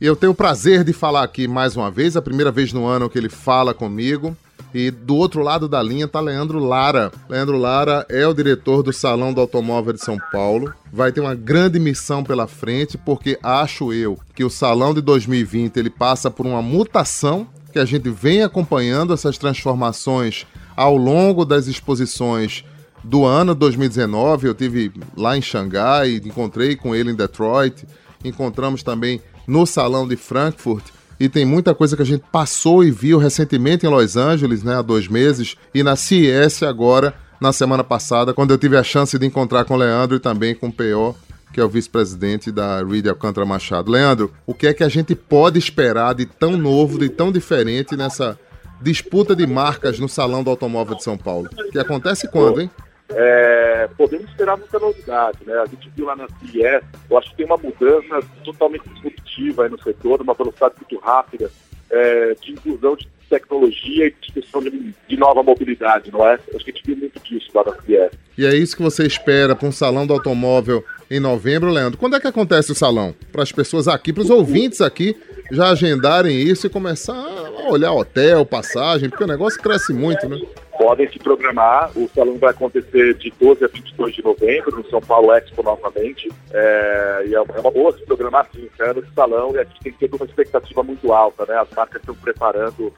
Eu 0.06 0.16
tenho 0.16 0.32
o 0.32 0.36
prazer 0.36 0.84
de 0.84 0.94
falar 0.94 1.24
aqui 1.24 1.48
mais 1.48 1.76
uma 1.76 1.90
vez, 1.90 2.16
a 2.16 2.22
primeira 2.22 2.52
vez 2.52 2.72
no 2.72 2.86
ano 2.86 3.10
que 3.10 3.18
ele 3.18 3.30
fala 3.30 3.74
comigo. 3.74 4.38
E 4.74 4.92
do 4.92 5.16
outro 5.16 5.42
lado 5.42 5.68
da 5.68 5.82
linha 5.82 6.06
está 6.06 6.20
Leandro 6.20 6.60
Lara. 6.60 7.12
Leandro 7.28 7.58
Lara 7.58 8.06
é 8.10 8.28
o 8.28 8.34
diretor 8.34 8.84
do 8.84 8.94
Salão 8.94 9.34
do 9.34 9.42
Automóvel 9.42 9.94
de 9.94 10.04
São 10.04 10.18
Paulo. 10.32 10.72
Vai 10.92 11.12
ter 11.12 11.22
uma 11.22 11.34
grande 11.34 11.80
missão 11.80 12.24
pela 12.24 12.48
frente, 12.48 12.98
porque 12.98 13.40
acho 13.42 13.92
eu 13.92 14.20
que 14.36 14.44
o 14.44 14.50
Salão 14.50 14.94
de 14.94 15.02
2020 15.02 15.78
ele 15.78 15.90
passa 15.90 16.30
por 16.30 16.46
uma 16.46 16.62
mutação 16.62 17.48
que 17.72 17.80
a 17.80 17.86
gente 17.86 18.10
vem 18.10 18.44
acompanhando 18.44 19.14
essas 19.14 19.38
transformações 19.38 20.46
ao 20.76 20.96
longo 20.96 21.44
das 21.44 21.66
exposições 21.68 22.64
do 23.04 23.26
ano 23.26 23.56
2019. 23.56 24.48
Eu 24.48 24.54
tive 24.54 24.92
lá 25.16 25.36
em 25.38 25.42
Xangai, 25.42 26.22
encontrei 26.24 26.76
com 26.76 26.94
ele 26.94 27.12
em 27.12 27.16
Detroit, 27.16 27.88
encontramos 28.24 28.84
também 28.84 29.22
no 29.48 29.66
Salão 29.66 30.08
de 30.08 30.18
Frankfurt. 30.18 30.84
E 31.20 31.28
tem 31.28 31.46
muita 31.46 31.74
coisa 31.74 31.96
que 31.96 32.02
a 32.02 32.06
gente 32.06 32.24
passou 32.32 32.84
e 32.84 32.92
viu 32.92 33.18
recentemente 33.18 33.86
em 33.86 33.90
Los 33.90 34.16
Angeles, 34.16 34.62
né, 34.62 34.76
há 34.76 34.82
dois 34.82 35.08
meses, 35.08 35.56
e 35.74 35.82
na 35.82 35.96
CES 35.96 36.62
agora, 36.62 37.16
na 37.42 37.52
semana 37.52 37.84
passada, 37.84 38.34
quando 38.34 38.52
eu 38.52 38.58
tive 38.58 38.78
a 38.78 38.84
chance 38.84 39.18
de 39.18 39.26
encontrar 39.26 39.66
com 39.66 39.74
o 39.74 39.78
Leandro 39.78 40.18
e 40.18 40.20
também 40.20 40.54
com 40.54 40.68
o 40.68 40.72
P.O., 40.72 41.16
que 41.52 41.60
é 41.60 41.64
o 41.64 41.70
vice-presidente 41.70 42.52
da 42.52 42.84
Reed 42.84 43.08
Alcântara 43.08 43.46
Machado. 43.46 43.92
Leandro, 43.92 44.32
o 44.46 44.54
que 44.54 44.68
é 44.68 44.74
que 44.74 44.84
a 44.84 44.90
gente 44.90 45.16
pode 45.16 45.58
esperar 45.58 46.14
de 46.14 46.26
tão 46.26 46.56
novo, 46.56 47.00
de 47.00 47.10
tão 47.10 47.32
diferente 47.32 47.96
nessa 47.96 48.38
disputa 48.80 49.36
de 49.36 49.48
marcas 49.48 49.98
no 49.98 50.08
Salão 50.08 50.44
do 50.44 50.52
Automóvel 50.52 50.96
de 50.96 51.04
São 51.04 51.18
Paulo? 51.18 51.50
Que 51.72 51.80
acontece 51.80 52.28
quando, 52.28 52.62
hein? 52.62 52.70
É, 53.10 53.90
podemos 53.98 54.30
esperar 54.30 54.58
muita 54.58 54.80
novidade. 54.80 55.40
Né? 55.46 55.54
A 55.54 55.66
gente 55.66 55.90
viu 55.96 56.06
lá 56.06 56.16
na 56.16 56.28
CIES, 56.28 56.84
eu 57.10 57.18
acho 57.18 57.30
que 57.32 57.38
tem 57.38 57.46
uma 57.46 57.58
mudança 57.58 58.20
totalmente 58.44 58.88
disruptiva 58.90 59.70
no 59.70 59.82
setor, 59.82 60.22
uma 60.22 60.34
velocidade 60.34 60.76
muito 60.78 61.04
rápida 61.04 61.50
é, 61.90 62.36
de 62.42 62.52
inclusão 62.52 62.96
de 62.96 63.08
tecnologia 63.30 64.08
e 64.08 64.16
discussão 64.22 64.62
de, 64.62 64.94
de, 65.08 65.18
nova 65.18 65.44
mobilidade, 65.44 66.12
não 66.12 66.26
é? 66.26 66.34
Acho 66.34 66.64
que 66.64 66.72
a 66.72 66.74
gente 66.74 66.84
viu 66.86 66.96
muito 66.96 67.20
disso 67.20 67.50
lá 67.54 67.64
na 67.66 67.82
CIES. 67.82 68.12
E 68.38 68.46
é 68.46 68.56
isso 68.56 68.76
que 68.76 68.84
você 68.84 69.06
espera 69.06 69.56
para 69.56 69.68
um 69.68 69.72
salão 69.72 70.08
do 70.08 70.14
automóvel 70.14 70.84
em 71.10 71.20
novembro, 71.20 71.70
Leandro. 71.70 71.98
Quando 71.98 72.16
é 72.16 72.20
que 72.20 72.28
acontece 72.28 72.72
o 72.72 72.76
salão? 72.76 73.14
Para 73.32 73.44
as 73.44 73.52
pessoas 73.52 73.88
aqui, 73.88 74.14
para 74.14 74.24
os 74.24 74.30
ouvintes 74.30 74.82
aqui, 74.82 75.16
já 75.52 75.70
agendarem 75.70 76.40
isso 76.40 76.68
e 76.68 76.70
começar 76.70 77.16
a 77.16 77.70
olhar 77.70 77.94
hotel, 77.94 78.46
passagem, 78.46 79.10
porque 79.10 79.24
o 79.24 79.28
negócio 79.28 79.62
cresce 79.62 79.94
muito, 79.94 80.28
né? 80.28 80.40
Podem 80.78 81.10
se 81.12 81.20
programar. 81.20 81.92
O 81.96 82.08
salão 82.10 82.38
vai 82.38 82.52
acontecer 82.52 83.16
de 83.16 83.34
12 83.40 83.66
a 83.66 83.68
22 83.68 84.16
de 84.16 84.24
novembro, 84.24 84.78
no 84.78 84.90
São 84.90 85.02
Paulo 85.02 85.34
Expo 85.34 85.64
novamente. 85.64 86.32
É, 86.52 87.24
e 87.28 87.36
é 87.36 87.42
uma 87.42 87.72
boa 87.72 87.92
se 87.92 88.06
programar 88.06 88.48
sim, 88.54 88.70
ano 88.80 89.00
esse 89.00 89.14
salão 89.14 89.56
e 89.56 89.60
a 89.60 89.64
gente 89.64 89.80
tem 89.80 89.94
ter 89.94 90.16
uma 90.16 90.26
expectativa 90.26 90.84
muito 90.84 91.12
alta, 91.12 91.46
né? 91.46 91.58
As 91.60 91.70
marcas 91.72 92.02
estão 92.02 92.16
preparando 92.16 92.94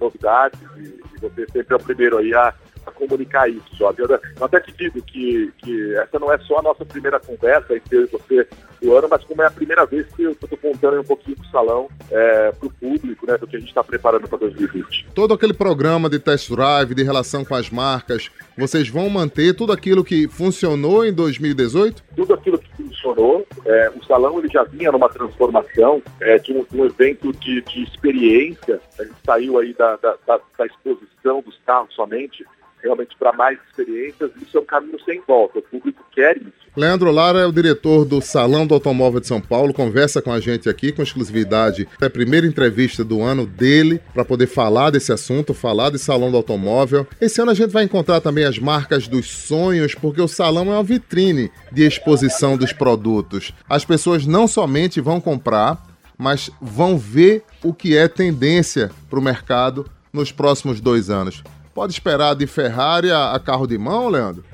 novidades 0.00 0.58
e, 0.76 0.82
e 0.82 1.20
você 1.20 1.46
sempre 1.52 1.74
é 1.74 1.76
o 1.76 1.82
primeiro 1.82 2.18
aí 2.18 2.34
a, 2.34 2.54
a 2.86 2.90
comunicar 2.90 3.48
isso, 3.48 3.74
Jorge. 3.76 4.00
Eu 4.00 4.44
até 4.44 4.60
te 4.60 4.72
digo 4.72 5.02
que, 5.02 5.52
que 5.58 5.96
essa 5.96 6.18
não 6.18 6.32
é 6.32 6.38
só 6.38 6.58
a 6.58 6.62
nossa 6.62 6.84
primeira 6.84 7.18
conversa 7.20 7.74
entre 7.74 7.96
eu 7.96 8.04
e 8.04 8.06
você 8.06 8.46
do 8.84 8.96
ano, 8.96 9.08
mas 9.10 9.24
como 9.24 9.42
é 9.42 9.46
a 9.46 9.50
primeira 9.50 9.86
vez 9.86 10.06
que 10.14 10.22
eu 10.22 10.32
estou 10.32 10.58
contando 10.58 11.00
um 11.00 11.04
pouquinho 11.04 11.36
do 11.36 11.46
salão 11.46 11.88
é, 12.10 12.52
para 12.52 12.66
o 12.66 12.72
público, 12.72 13.26
né, 13.26 13.38
do 13.38 13.46
que 13.46 13.56
a 13.56 13.58
gente 13.58 13.68
está 13.68 13.82
preparando 13.82 14.28
para 14.28 14.38
2020. 14.38 15.06
Todo 15.14 15.32
aquele 15.32 15.54
programa 15.54 16.10
de 16.10 16.18
test 16.18 16.50
drive, 16.50 16.94
de 16.94 17.02
relação 17.02 17.44
com 17.44 17.54
as 17.54 17.70
marcas, 17.70 18.30
vocês 18.56 18.88
vão 18.88 19.08
manter 19.08 19.54
tudo 19.54 19.72
aquilo 19.72 20.04
que 20.04 20.28
funcionou 20.28 21.04
em 21.04 21.12
2018? 21.12 22.04
Tudo 22.14 22.34
aquilo 22.34 22.58
que 22.58 22.70
funcionou. 22.76 23.46
É, 23.64 23.90
o 23.90 24.04
salão 24.04 24.38
ele 24.38 24.48
já 24.48 24.64
vinha 24.64 24.92
numa 24.92 25.08
transformação 25.08 26.02
é, 26.20 26.38
de, 26.38 26.52
um, 26.52 26.66
um, 26.74 26.84
evento 26.84 27.32
de, 27.32 27.62
de, 27.62 27.82
experiência. 27.82 28.80
A 28.98 29.04
gente 29.04 29.16
saiu 29.24 29.58
aí 29.58 29.72
da, 29.72 29.96
da, 29.96 30.16
da, 30.26 30.40
da 30.58 30.66
exposição 30.66 31.40
dos 31.40 31.58
carros 31.64 31.94
somente 31.94 32.44
realmente 32.82 33.16
para 33.16 33.32
mais 33.32 33.58
experiências, 33.70 34.30
isso 34.42 34.58
é 34.58 34.60
um 34.60 34.64
caminho 34.66 35.02
sem 35.04 35.18
volta. 35.26 35.58
O 35.58 35.62
público 35.62 36.04
quer 36.12 36.36
isso. 36.36 36.63
Leandro 36.76 37.12
Lara 37.12 37.38
é 37.38 37.46
o 37.46 37.52
diretor 37.52 38.04
do 38.04 38.20
Salão 38.20 38.66
do 38.66 38.74
Automóvel 38.74 39.20
de 39.20 39.28
São 39.28 39.40
Paulo, 39.40 39.72
conversa 39.72 40.20
com 40.20 40.32
a 40.32 40.40
gente 40.40 40.68
aqui 40.68 40.90
com 40.90 41.04
exclusividade. 41.04 41.86
É 42.00 42.06
a 42.06 42.10
primeira 42.10 42.48
entrevista 42.48 43.04
do 43.04 43.22
ano 43.22 43.46
dele 43.46 44.00
para 44.12 44.24
poder 44.24 44.48
falar 44.48 44.90
desse 44.90 45.12
assunto, 45.12 45.54
falar 45.54 45.90
de 45.90 46.00
Salão 46.00 46.32
do 46.32 46.36
Automóvel. 46.36 47.06
Esse 47.20 47.40
ano 47.40 47.52
a 47.52 47.54
gente 47.54 47.70
vai 47.70 47.84
encontrar 47.84 48.20
também 48.20 48.44
as 48.44 48.58
marcas 48.58 49.06
dos 49.06 49.30
sonhos, 49.30 49.94
porque 49.94 50.20
o 50.20 50.26
salão 50.26 50.72
é 50.72 50.76
uma 50.76 50.82
vitrine 50.82 51.48
de 51.70 51.86
exposição 51.86 52.56
dos 52.56 52.72
produtos. 52.72 53.52
As 53.68 53.84
pessoas 53.84 54.26
não 54.26 54.48
somente 54.48 55.00
vão 55.00 55.20
comprar, 55.20 55.80
mas 56.18 56.50
vão 56.60 56.98
ver 56.98 57.44
o 57.62 57.72
que 57.72 57.96
é 57.96 58.08
tendência 58.08 58.90
para 59.08 59.20
o 59.20 59.22
mercado 59.22 59.88
nos 60.12 60.32
próximos 60.32 60.80
dois 60.80 61.08
anos. 61.08 61.40
Pode 61.72 61.92
esperar 61.92 62.34
de 62.34 62.46
Ferrari 62.46 63.10
a, 63.10 63.40
carro 63.44 63.66
de 63.66 63.76
mão, 63.76 64.08
Leandro? 64.08 64.44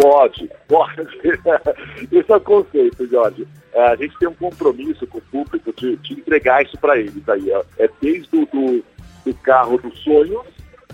Pode, 0.00 0.50
pode. 0.68 1.00
Esse 2.10 2.32
é 2.32 2.36
o 2.36 2.40
conceito, 2.40 3.06
Jorge. 3.08 3.46
É, 3.72 3.88
a 3.88 3.96
gente 3.96 4.18
tem 4.18 4.28
um 4.28 4.34
compromisso 4.34 5.06
com 5.06 5.18
o 5.18 5.22
público 5.22 5.72
de, 5.72 5.96
de 5.96 6.14
entregar 6.14 6.62
isso 6.62 6.78
para 6.78 6.98
eles 6.98 7.28
aí. 7.28 7.50
É 7.78 7.88
desde 8.00 8.36
o 8.36 8.46
do, 8.46 8.84
do 9.24 9.34
carro 9.42 9.78
dos 9.78 9.98
sonhos 10.02 10.46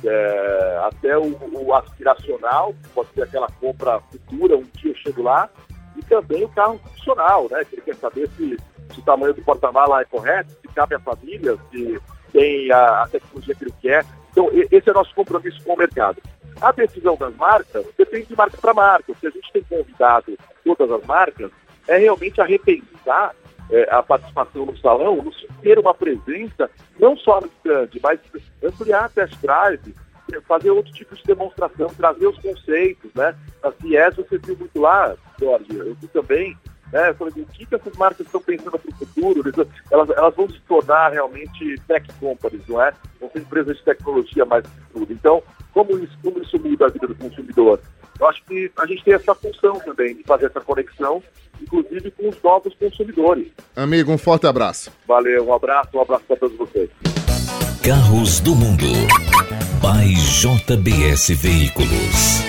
é, 0.05 0.81
até 0.85 1.19
o, 1.19 1.37
o, 1.52 1.75
aspiracional, 1.75 2.75
pode 2.95 3.09
ser 3.11 3.23
aquela 3.23 3.49
compra 3.61 4.00
futura, 4.00 4.57
um 4.57 4.67
dia 4.76 4.93
eu 4.93 4.97
chego 4.97 5.23
lá, 5.23 5.50
e 5.97 6.02
também 6.02 6.45
o 6.45 6.49
carro 6.49 6.78
funcional, 6.78 7.49
né? 7.50 7.64
Que 7.64 7.76
ele 7.76 7.83
quer 7.83 7.97
saber 7.97 8.28
se, 8.37 8.57
se 8.93 9.00
o 9.00 9.02
tamanho 9.02 9.35
do 9.35 9.43
porta-mala 9.43 10.00
é 10.00 10.05
correto, 10.05 10.50
se 10.50 10.69
cabe 10.69 10.95
à 10.95 11.00
família, 11.00 11.57
se 11.71 12.00
tem 12.33 12.71
a, 12.71 13.02
a 13.02 13.09
tecnologia 13.09 13.55
que 13.55 13.64
ele 13.64 13.75
quer. 13.81 14.05
Então, 14.31 14.50
esse 14.52 14.88
é 14.88 14.93
o 14.93 14.95
nosso 14.95 15.14
compromisso 15.14 15.62
com 15.64 15.75
o 15.75 15.78
mercado. 15.78 16.23
A 16.61 16.73
decisão 16.73 17.17
das 17.17 17.35
marcas 17.37 17.87
depende 17.97 18.27
de 18.27 18.37
marca 18.37 18.57
para 18.57 18.75
marca. 18.75 19.12
O 19.12 19.15
que 19.15 19.27
a 19.27 19.31
gente 19.31 19.53
tem 19.53 19.62
convidado 19.62 20.37
todas 20.65 20.91
as 20.91 21.07
marcas 21.07 21.50
é 21.87 21.99
realmente 21.99 22.41
a 22.41 22.45
repensar 22.45 23.35
é, 23.71 23.88
a 23.91 24.03
participação 24.03 24.67
no 24.67 24.77
salão, 24.79 25.17
no 25.17 25.33
ter 25.62 25.79
uma 25.79 25.95
presença, 25.95 26.71
não 26.99 27.17
só 27.17 27.41
no 27.41 27.47
stand, 27.47 27.88
mas 28.03 28.21
ampliar 28.62 29.05
a 29.05 29.09
test 29.09 29.35
drive, 29.41 29.95
fazer 30.47 30.71
outro 30.71 30.93
tipo 30.93 31.15
de 31.15 31.23
demonstração, 31.25 31.88
trazer 31.97 32.27
os 32.27 32.38
conceitos, 32.38 33.11
né? 33.15 33.35
A 33.62 33.73
CIES 33.73 34.17
você 34.17 34.38
viu 34.38 34.57
muito 34.57 34.81
lá, 34.81 35.15
Jorge, 35.38 35.67
eu 35.71 35.95
vi 35.95 36.09
também, 36.09 36.57
né? 36.93 37.11
Eu 37.11 37.15
falei, 37.15 37.33
o 37.37 37.47
que, 37.47 37.67
que 37.67 37.75
essas 37.75 37.97
marcas 37.97 38.27
estão 38.27 38.41
pensando 38.41 38.79
para 38.79 38.91
o 38.91 38.95
futuro? 38.95 39.53
Elas, 39.91 40.11
elas 40.11 40.35
vão 40.35 40.49
se 40.49 40.61
tornar 40.61 41.12
realmente 41.12 41.77
tech 41.87 42.07
companies, 42.21 42.67
não 42.69 42.83
é? 42.83 42.93
Vão 43.21 43.31
ser 43.31 43.41
empresas 43.41 43.77
de 43.77 43.85
tecnologia 43.85 44.45
mais 44.45 44.65
tudo. 44.93 45.12
Então, 45.12 45.43
como 45.78 45.97
isso, 45.97 46.18
como 46.20 46.42
isso 46.42 46.58
muda 46.58 46.87
a 46.87 46.88
vida 46.88 47.06
do 47.06 47.14
consumidor? 47.14 47.80
Eu 48.18 48.28
acho 48.28 48.42
que 48.47 48.68
a 48.76 48.85
gente 48.85 49.04
tem 49.04 49.14
essa 49.14 49.32
função 49.32 49.78
também 49.78 50.16
de 50.16 50.25
fazer 50.25 50.47
essa 50.47 50.61
conexão, 50.61 51.23
inclusive 51.62 52.11
com 52.11 52.28
os 52.28 52.42
novos 52.42 52.75
consumidores. 52.75 53.47
Amigo, 53.76 54.11
um 54.11 54.18
forte 54.18 54.49
abraço. 54.49 54.90
Valeu, 55.06 55.47
um 55.47 55.54
abraço, 55.54 55.97
um 55.97 56.00
abraço 56.00 56.25
para 56.26 56.37
todos 56.37 56.58
vocês. 56.58 56.90
Carros 57.85 58.40
do 58.40 58.56
Mundo. 58.56 58.87
By 59.80 60.14
JBS 60.14 61.28
Veículos. 61.40 62.42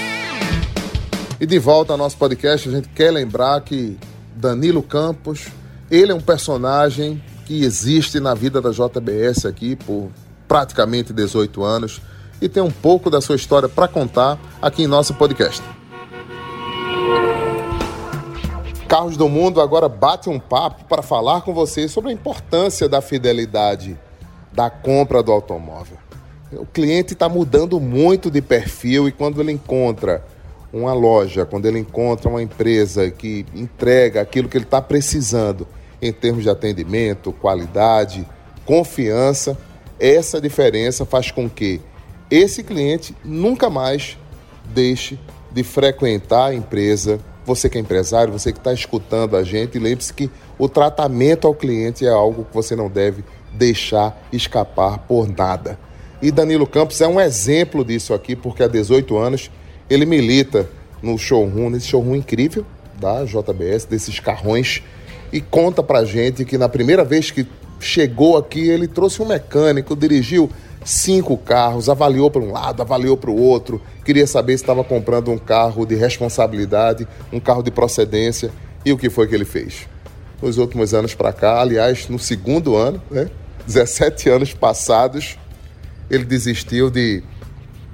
E 1.39 1.45
de 1.45 1.59
volta 1.59 1.93
ao 1.93 1.99
nosso 1.99 2.17
podcast, 2.17 2.67
a 2.67 2.71
gente 2.71 2.89
quer 2.89 3.11
lembrar 3.11 3.61
que 3.61 3.95
Danilo 4.35 4.81
Campos. 4.81 5.49
Ele 5.91 6.11
é 6.11 6.15
um 6.15 6.21
personagem 6.21 7.23
que 7.45 7.63
existe 7.63 8.19
na 8.19 8.33
vida 8.33 8.59
da 8.59 8.71
JBS 8.71 9.45
aqui 9.45 9.75
por 9.75 10.09
praticamente 10.47 11.13
18 11.13 11.63
anos 11.63 12.01
e 12.41 12.47
tem 12.47 12.61
um 12.63 12.71
pouco 12.71 13.09
da 13.09 13.21
sua 13.21 13.35
história 13.35 13.67
para 13.67 13.87
contar 13.87 14.39
aqui 14.61 14.83
em 14.83 14.87
nosso 14.87 15.13
podcast. 15.13 15.61
Carros 18.87 19.15
do 19.15 19.29
Mundo 19.29 19.61
agora 19.61 19.87
bate 19.87 20.29
um 20.29 20.39
papo 20.39 20.85
para 20.85 21.03
falar 21.03 21.41
com 21.41 21.53
vocês 21.53 21.91
sobre 21.91 22.09
a 22.09 22.13
importância 22.13 22.89
da 22.89 23.01
fidelidade 23.01 23.97
da 24.51 24.69
compra 24.69 25.21
do 25.21 25.31
automóvel. 25.31 25.97
O 26.51 26.65
cliente 26.65 27.13
está 27.13 27.29
mudando 27.29 27.79
muito 27.79 28.31
de 28.31 28.41
perfil 28.41 29.07
e 29.07 29.11
quando 29.11 29.39
ele 29.39 29.51
encontra 29.51 30.25
uma 30.73 30.93
loja, 30.93 31.45
quando 31.45 31.67
ele 31.67 31.79
encontra 31.79 32.29
uma 32.29 32.41
empresa 32.41 33.11
que 33.11 33.45
entrega 33.53 34.21
aquilo 34.21 34.49
que 34.49 34.57
ele 34.57 34.65
está 34.65 34.81
precisando 34.81 35.67
em 36.01 36.11
termos 36.11 36.43
de 36.43 36.49
atendimento, 36.49 37.31
qualidade, 37.31 38.25
confiança, 38.65 39.57
essa 39.99 40.41
diferença 40.41 41.05
faz 41.05 41.29
com 41.29 41.49
que 41.49 41.81
esse 42.29 42.63
cliente 42.63 43.15
nunca 43.23 43.69
mais 43.69 44.17
deixe 44.73 45.17
de 45.51 45.63
frequentar 45.63 46.47
a 46.47 46.53
empresa. 46.53 47.19
Você 47.45 47.67
que 47.67 47.77
é 47.77 47.81
empresário, 47.81 48.31
você 48.31 48.51
que 48.51 48.59
está 48.59 48.71
escutando 48.71 49.35
a 49.35 49.43
gente, 49.43 49.79
lembre-se 49.79 50.13
que 50.13 50.29
o 50.57 50.69
tratamento 50.69 51.47
ao 51.47 51.55
cliente 51.55 52.05
é 52.05 52.09
algo 52.09 52.45
que 52.45 52.53
você 52.53 52.75
não 52.75 52.89
deve 52.89 53.23
deixar 53.53 54.21
escapar 54.31 54.99
por 54.99 55.27
nada. 55.27 55.79
E 56.21 56.31
Danilo 56.31 56.67
Campos 56.67 57.01
é 57.01 57.07
um 57.07 57.19
exemplo 57.19 57.83
disso 57.83 58.13
aqui, 58.13 58.35
porque 58.35 58.61
há 58.61 58.67
18 58.67 59.17
anos 59.17 59.49
ele 59.89 60.05
milita 60.05 60.69
no 61.01 61.17
showroom, 61.17 61.69
nesse 61.69 61.87
showroom 61.87 62.15
incrível 62.15 62.65
da 62.99 63.23
JBS, 63.23 63.85
desses 63.85 64.19
carrões, 64.19 64.83
e 65.31 65.39
conta 65.39 65.81
pra 65.81 66.03
gente 66.03 66.43
que 66.43 66.57
na 66.57 66.67
primeira 66.67 67.03
vez 67.03 67.31
que 67.31 67.47
chegou 67.79 68.37
aqui, 68.37 68.67
ele 68.67 68.87
trouxe 68.87 69.21
um 69.21 69.25
mecânico, 69.25 69.95
dirigiu 69.95 70.49
cinco 70.83 71.37
carros, 71.37 71.89
avaliou 71.89 72.31
para 72.31 72.41
um 72.41 72.51
lado, 72.51 72.81
avaliou 72.81 73.17
para 73.17 73.29
o 73.29 73.39
outro, 73.39 73.81
queria 74.03 74.25
saber 74.25 74.57
se 74.57 74.63
estava 74.63 74.83
comprando 74.83 75.31
um 75.31 75.37
carro 75.37 75.85
de 75.85 75.95
responsabilidade, 75.95 77.07
um 77.31 77.39
carro 77.39 77.61
de 77.61 77.71
procedência, 77.71 78.51
e 78.85 78.91
o 78.91 78.97
que 78.97 79.09
foi 79.09 79.27
que 79.27 79.35
ele 79.35 79.45
fez? 79.45 79.87
Nos 80.41 80.57
últimos 80.57 80.93
anos 80.93 81.13
para 81.13 81.33
cá, 81.33 81.59
aliás, 81.59 82.07
no 82.07 82.17
segundo 82.17 82.75
ano, 82.75 83.01
né, 83.11 83.29
17 83.67 84.29
anos 84.29 84.53
passados, 84.53 85.37
ele 86.09 86.25
desistiu 86.25 86.89
de 86.89 87.21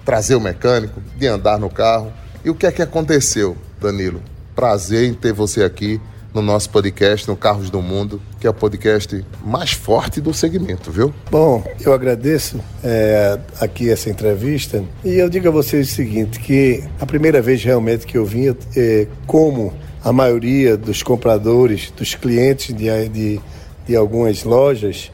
trazer 0.06 0.36
o 0.36 0.40
mecânico, 0.40 1.02
de 1.18 1.28
andar 1.28 1.60
no 1.60 1.70
carro. 1.70 2.14
E 2.44 2.50
o 2.50 2.56
que 2.56 2.68
é 2.68 2.72
que 2.72 2.82
aconteceu, 2.82 3.58
Danilo? 3.82 4.22
Prazer 4.56 5.10
em 5.10 5.14
ter 5.14 5.34
você 5.34 5.64
aqui 5.64 6.00
no 6.36 6.42
nosso 6.42 6.70
podcast, 6.70 7.26
no 7.30 7.38
Carros 7.38 7.70
do 7.70 7.82
Mundo, 7.82 8.22
que 8.42 8.46
é 8.46 8.50
o 8.50 8.54
podcast 8.54 9.26
mais 9.44 9.72
forte 9.72 10.20
do 10.20 10.34
segmento, 10.34 10.92
viu? 10.92 11.14
Bom, 11.32 11.64
eu 11.80 11.94
agradeço 11.94 12.60
é, 12.84 13.40
aqui 13.62 13.90
essa 13.90 14.10
entrevista 14.10 14.84
e 15.04 15.14
eu 15.14 15.30
digo 15.30 15.48
a 15.48 15.52
vocês 15.52 15.90
o 15.90 15.96
seguinte, 15.96 16.38
que 16.42 16.84
a 17.00 17.06
primeira 17.06 17.42
vez 17.42 17.64
realmente 17.64 18.06
que 18.06 18.18
eu 18.18 18.26
vim, 18.26 18.54
é, 18.76 19.08
como 19.26 19.74
a 20.04 20.12
maioria 20.12 20.76
dos 20.76 21.02
compradores, 21.02 21.90
dos 21.96 22.16
clientes 22.16 22.76
de, 22.76 23.10
de, 23.10 23.40
de 23.88 23.96
algumas 23.96 24.44
lojas, 24.44 25.14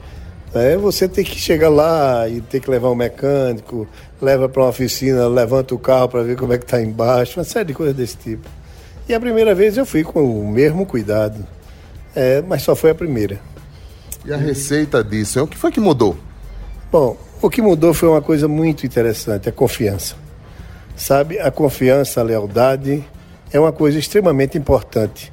é, 0.55 0.75
você 0.75 1.07
tem 1.07 1.23
que 1.23 1.39
chegar 1.39 1.69
lá 1.69 2.27
e 2.27 2.41
ter 2.41 2.59
que 2.59 2.69
levar 2.69 2.89
um 2.89 2.95
mecânico, 2.95 3.87
leva 4.19 4.49
para 4.49 4.63
uma 4.63 4.69
oficina, 4.69 5.27
levanta 5.27 5.75
o 5.75 5.79
carro 5.79 6.09
para 6.09 6.23
ver 6.23 6.35
como 6.35 6.51
é 6.51 6.57
que 6.57 6.65
está 6.65 6.81
embaixo, 6.81 7.39
uma 7.39 7.45
série 7.45 7.65
de 7.65 7.73
coisas 7.75 7.95
desse 7.95 8.17
tipo. 8.17 8.49
E 9.11 9.13
a 9.13 9.19
primeira 9.19 9.53
vez 9.53 9.75
eu 9.75 9.85
fui 9.85 10.05
com 10.05 10.23
o 10.23 10.47
mesmo 10.47 10.85
cuidado, 10.85 11.45
é, 12.15 12.41
mas 12.41 12.61
só 12.61 12.73
foi 12.73 12.91
a 12.91 12.95
primeira. 12.95 13.41
E 14.23 14.31
a 14.31 14.37
receita 14.37 15.03
disso, 15.03 15.43
o 15.43 15.47
que 15.47 15.57
foi 15.57 15.69
que 15.69 15.81
mudou? 15.81 16.15
Bom, 16.89 17.17
o 17.41 17.49
que 17.49 17.61
mudou 17.61 17.93
foi 17.93 18.07
uma 18.07 18.21
coisa 18.21 18.47
muito 18.47 18.85
interessante, 18.85 19.49
a 19.49 19.51
confiança. 19.51 20.15
Sabe, 20.95 21.37
a 21.39 21.51
confiança, 21.51 22.21
a 22.21 22.23
lealdade 22.23 23.05
é 23.51 23.59
uma 23.59 23.73
coisa 23.73 23.99
extremamente 23.99 24.57
importante. 24.57 25.29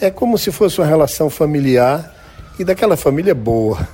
É 0.00 0.08
como 0.08 0.38
se 0.38 0.52
fosse 0.52 0.80
uma 0.80 0.86
relação 0.86 1.28
familiar 1.28 2.14
e 2.60 2.64
daquela 2.64 2.96
família 2.96 3.34
boa 3.34 3.88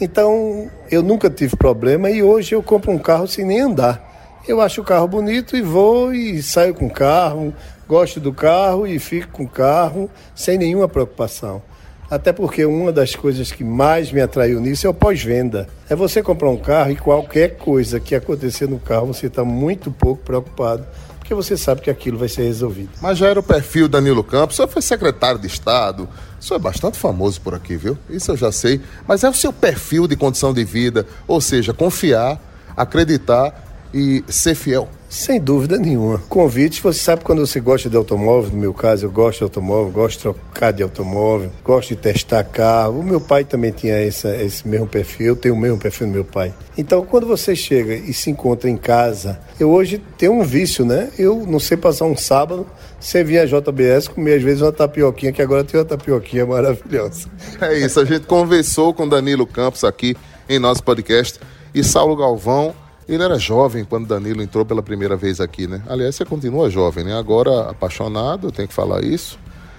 então 0.00 0.70
eu 0.90 1.02
nunca 1.02 1.30
tive 1.30 1.56
problema 1.56 2.10
e 2.10 2.22
hoje 2.22 2.54
eu 2.54 2.62
compro 2.62 2.92
um 2.92 2.98
carro 2.98 3.26
sem 3.26 3.44
nem 3.44 3.60
andar. 3.60 4.15
Eu 4.46 4.60
acho 4.60 4.80
o 4.80 4.84
carro 4.84 5.08
bonito 5.08 5.56
e 5.56 5.60
vou 5.60 6.14
e 6.14 6.40
saio 6.40 6.72
com 6.72 6.86
o 6.86 6.90
carro, 6.90 7.52
gosto 7.88 8.20
do 8.20 8.32
carro 8.32 8.86
e 8.86 8.96
fico 9.00 9.32
com 9.32 9.42
o 9.42 9.48
carro 9.48 10.08
sem 10.36 10.56
nenhuma 10.56 10.88
preocupação. 10.88 11.60
Até 12.08 12.32
porque 12.32 12.64
uma 12.64 12.92
das 12.92 13.16
coisas 13.16 13.50
que 13.50 13.64
mais 13.64 14.12
me 14.12 14.20
atraiu 14.20 14.60
nisso 14.60 14.86
é 14.86 14.90
o 14.90 14.94
pós-venda. 14.94 15.66
É 15.90 15.96
você 15.96 16.22
comprar 16.22 16.48
um 16.48 16.56
carro 16.56 16.92
e 16.92 16.96
qualquer 16.96 17.56
coisa 17.56 17.98
que 17.98 18.14
acontecer 18.14 18.68
no 18.68 18.78
carro 18.78 19.08
você 19.08 19.26
está 19.26 19.44
muito 19.44 19.90
pouco 19.90 20.22
preocupado, 20.22 20.86
porque 21.18 21.34
você 21.34 21.56
sabe 21.56 21.80
que 21.80 21.90
aquilo 21.90 22.16
vai 22.16 22.28
ser 22.28 22.44
resolvido. 22.44 22.90
Mas 23.02 23.18
já 23.18 23.26
era 23.26 23.40
o 23.40 23.42
perfil 23.42 23.88
Danilo 23.88 24.22
Campos, 24.22 24.54
o 24.54 24.56
senhor 24.58 24.68
foi 24.68 24.80
secretário 24.80 25.40
de 25.40 25.48
Estado, 25.48 26.08
o 26.38 26.42
senhor 26.44 26.60
é 26.60 26.62
bastante 26.62 26.96
famoso 26.96 27.40
por 27.40 27.52
aqui, 27.52 27.74
viu? 27.74 27.98
Isso 28.08 28.30
eu 28.30 28.36
já 28.36 28.52
sei. 28.52 28.80
Mas 29.08 29.24
é 29.24 29.28
o 29.28 29.34
seu 29.34 29.52
perfil 29.52 30.06
de 30.06 30.14
condição 30.14 30.54
de 30.54 30.62
vida, 30.62 31.04
ou 31.26 31.40
seja, 31.40 31.74
confiar, 31.74 32.40
acreditar 32.76 33.65
e 33.96 34.22
ser 34.28 34.54
fiel. 34.54 34.86
Sem 35.08 35.40
dúvida 35.40 35.78
nenhuma. 35.78 36.18
Convites, 36.28 36.80
você 36.80 36.98
sabe 36.98 37.24
quando 37.24 37.46
você 37.46 37.58
gosta 37.60 37.88
de 37.88 37.96
automóvel, 37.96 38.50
no 38.50 38.58
meu 38.58 38.74
caso 38.74 39.06
eu 39.06 39.10
gosto 39.10 39.38
de 39.38 39.44
automóvel, 39.44 39.90
gosto 39.90 40.16
de 40.16 40.22
trocar 40.22 40.72
de 40.72 40.82
automóvel, 40.82 41.50
gosto 41.64 41.90
de 41.90 41.96
testar 41.96 42.44
carro. 42.44 43.00
O 43.00 43.02
meu 43.02 43.20
pai 43.20 43.42
também 43.42 43.70
tinha 43.70 43.94
essa, 43.94 44.36
esse 44.36 44.68
mesmo 44.68 44.86
perfil, 44.86 45.28
eu 45.28 45.36
tenho 45.36 45.54
o 45.54 45.58
mesmo 45.58 45.78
perfil 45.78 46.08
do 46.08 46.12
meu 46.12 46.24
pai. 46.24 46.52
Então 46.76 47.06
quando 47.06 47.26
você 47.26 47.56
chega 47.56 47.94
e 47.94 48.12
se 48.12 48.28
encontra 48.28 48.68
em 48.68 48.76
casa, 48.76 49.40
eu 49.58 49.70
hoje 49.70 50.02
tenho 50.18 50.32
um 50.32 50.42
vício, 50.42 50.84
né? 50.84 51.08
Eu 51.18 51.46
não 51.46 51.58
sei 51.58 51.78
passar 51.78 52.04
um 52.04 52.16
sábado 52.16 52.66
sem 53.00 53.24
vir 53.24 53.38
a 53.38 53.46
JBS 53.46 54.08
comer 54.08 54.34
às 54.34 54.42
vezes 54.42 54.60
uma 54.60 54.72
tapioquinha, 54.72 55.32
que 55.32 55.40
agora 55.40 55.64
tem 55.64 55.80
uma 55.80 55.86
tapioquinha 55.86 56.44
maravilhosa. 56.44 57.28
É 57.62 57.78
isso, 57.78 57.98
a 57.98 58.04
gente 58.04 58.26
conversou 58.26 58.92
com 58.92 59.08
Danilo 59.08 59.46
Campos 59.46 59.84
aqui 59.84 60.14
em 60.48 60.58
nosso 60.58 60.82
podcast 60.82 61.40
e 61.72 61.82
Saulo 61.82 62.14
Galvão 62.14 62.74
ele 63.08 63.22
era 63.22 63.38
jovem 63.38 63.84
quando 63.84 64.06
Danilo 64.06 64.42
entrou 64.42 64.64
pela 64.64 64.82
primeira 64.82 65.16
vez 65.16 65.40
aqui, 65.40 65.66
né? 65.66 65.82
Aliás, 65.88 66.16
você 66.16 66.24
continua 66.24 66.68
jovem, 66.68 67.04
né? 67.04 67.16
Agora 67.16 67.70
apaixonado, 67.70 68.50
tem 68.50 68.66
que 68.66 68.74
falar 68.74 69.04
isso. 69.04 69.38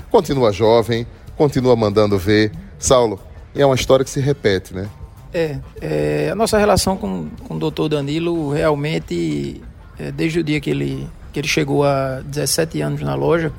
Continua 0.10 0.54
jovem, 0.54 1.06
continua 1.36 1.76
mandando 1.76 2.18
ver. 2.18 2.52
Saulo, 2.80 3.20
é 3.56 3.66
uma 3.66 3.76
história 3.76 4.06
que 4.06 4.12
se 4.12 4.20
repete, 4.20 4.74
né? 4.74 4.90
É, 5.34 5.60
é 5.82 6.30
a 6.32 6.36
nossa 6.36 6.58
relação 6.58 6.96
com, 6.96 7.28
com 7.48 7.56
o 7.56 7.60
doutor 7.60 7.90
Danilo 7.90 8.52
realmente, 8.52 9.62
é, 10.00 10.12
desde 10.12 10.40
o 10.40 10.44
dia 10.44 10.62
que 10.62 10.70
ele, 10.70 11.08
que 11.34 11.40
ele 11.40 11.48
chegou 11.48 11.84
há 11.84 12.22
17 12.26 12.82
anos 12.82 13.02
na 13.02 13.14
loja, 13.14 13.52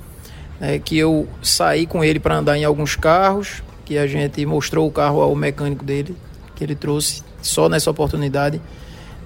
é, 0.60 0.78
que 0.78 0.96
eu 0.96 1.28
saí 1.42 1.86
com 1.86 2.02
ele 2.02 2.18
para 2.18 2.36
andar 2.38 2.56
em 2.56 2.64
alguns 2.64 2.96
carros, 2.96 3.62
que 3.84 3.98
a 3.98 4.06
gente 4.06 4.44
mostrou 4.46 4.88
o 4.88 4.90
carro 4.90 5.20
ao 5.20 5.34
mecânico 5.34 5.84
dele, 5.84 6.16
que 6.56 6.64
ele 6.64 6.74
trouxe 6.74 7.22
só 7.42 7.68
nessa 7.68 7.90
oportunidade. 7.90 8.60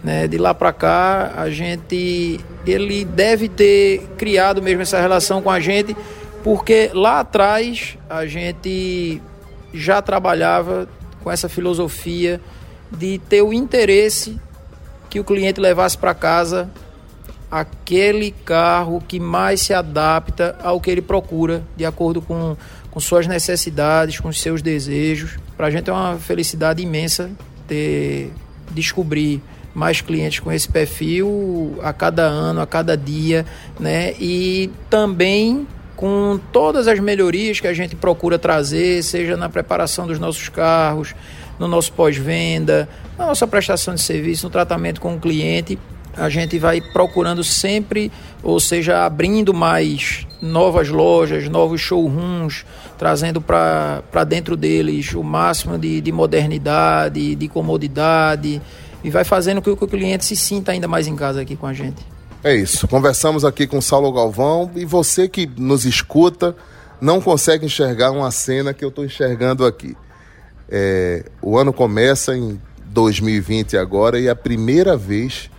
Né? 0.03 0.27
De 0.27 0.39
lá 0.39 0.53
para 0.53 0.73
cá, 0.73 1.33
a 1.37 1.51
gente, 1.51 2.41
ele 2.67 3.05
deve 3.05 3.49
ter 3.49 4.01
criado 4.19 4.61
mesmo 4.61 4.83
essa 4.83 5.01
relação 5.01 5.41
com 5.41 5.51
a 5.51 5.61
gente, 5.61 5.97
porque 6.43 6.91
lá 6.93 7.21
atrás 7.21 7.97
a 8.11 8.27
gente 8.27 9.23
já 9.73 10.03
trabalhava 10.03 10.89
com 11.23 11.31
essa 11.31 11.49
filosofia 11.49 12.41
de 12.91 13.19
ter 13.29 13.43
o 13.43 13.53
interesse 13.53 14.39
que 15.09 15.21
o 15.21 15.25
cliente 15.25 15.61
levasse 15.61 15.97
para 15.97 16.15
casa 16.15 16.71
aquele 17.51 18.31
carro 18.31 19.03
que 19.07 19.21
mais 19.21 19.61
se 19.61 19.75
adapta 19.75 20.57
ao 20.63 20.81
que 20.81 20.91
ele 20.91 21.03
procura, 21.03 21.63
de 21.77 21.85
acordo 21.85 22.23
com, 22.23 22.57
com 22.91 22.99
suas 22.99 23.27
necessidades, 23.27 24.19
com 24.19 24.33
seus 24.33 24.63
desejos. 24.63 25.37
Para 25.55 25.67
a 25.67 25.71
gente 25.71 25.91
é 25.91 25.93
uma 25.93 26.17
felicidade 26.17 26.83
imensa 26.83 27.31
ter 27.69 28.33
descobrir 28.71 29.43
mais 29.75 30.01
clientes 30.01 30.41
com 30.41 30.53
esse 30.53 30.69
perfil 30.69 31.79
a 31.83 31.93
cada 31.93 32.23
ano, 32.23 32.61
a 32.61 32.67
cada 32.67 32.97
dia, 32.97 33.47
né? 33.79 34.15
E 34.21 34.71
também 34.91 35.67
com 35.97 36.39
todas 36.53 36.89
as 36.89 36.99
melhorias 36.99 37.61
que 37.61 37.67
a 37.67 37.73
gente 37.73 37.95
procura 37.95 38.39
trazer, 38.39 39.03
seja 39.03 39.37
na 39.37 39.49
preparação 39.49 40.07
dos 40.07 40.19
nossos 40.19 40.49
carros, 40.49 41.15
no 41.59 41.69
nosso 41.69 41.93
pós-venda, 41.93 42.89
na 43.17 43.27
nossa 43.27 43.47
prestação 43.47 43.95
de 43.95 44.01
serviço, 44.01 44.47
no 44.47 44.51
tratamento 44.51 45.01
com 45.01 45.15
o 45.15 45.21
cliente, 45.21 45.79
a 46.17 46.29
gente 46.29 46.59
vai 46.59 46.81
procurando 46.81 47.43
sempre, 47.43 48.13
ou 48.43 48.61
seja, 48.61 49.05
abrindo 49.05 49.55
mais 49.55 50.27
novas 50.41 50.89
lojas, 50.89 51.49
novos 51.49 51.81
showrooms, 51.81 52.67
trazendo 52.99 53.41
para 53.41 54.25
dentro 54.27 54.57
deles 54.57 55.15
o 55.15 55.23
máximo 55.23 55.79
de, 55.79 56.01
de 56.01 56.13
modernidade, 56.13 57.35
de 57.35 57.49
comodidade, 57.49 58.61
e 59.03 59.11
vai 59.11 59.25
fazendo 59.25 59.61
com 59.61 59.77
que 59.77 59.85
o 59.85 59.89
cliente 59.89 60.25
se 60.25 60.37
sinta 60.37 60.73
ainda 60.73 60.89
mais 60.89 61.07
em 61.07 61.17
casa 61.17 61.41
aqui 61.41 61.57
com 61.57 61.67
a 61.67 61.73
gente. 61.73 62.05
É 62.45 62.55
isso. 62.55 62.89
Conversamos 62.89 63.45
aqui 63.45 63.67
com 63.67 63.81
Saulo 63.81 64.13
Galvão 64.13 64.71
e 64.75 64.85
você 64.85 65.29
que 65.29 65.49
nos 65.57 65.85
escuta 65.85 66.57
não 67.01 67.21
consegue 67.21 67.67
enxergar 67.67 68.11
uma 68.11 68.31
cena 68.31 68.73
que 68.73 68.85
eu 68.85 68.89
estou 68.89 69.05
enxergando 69.05 69.65
aqui. 69.65 69.97
É, 70.69 71.25
o 71.41 71.59
ano 71.59 71.73
começa 71.73 72.37
em 72.37 72.61
2020 72.87 73.77
agora 73.77 74.19
e 74.19 74.27
é 74.27 74.31
a 74.31 74.37
primeira 74.37 74.97
vez 74.97 75.51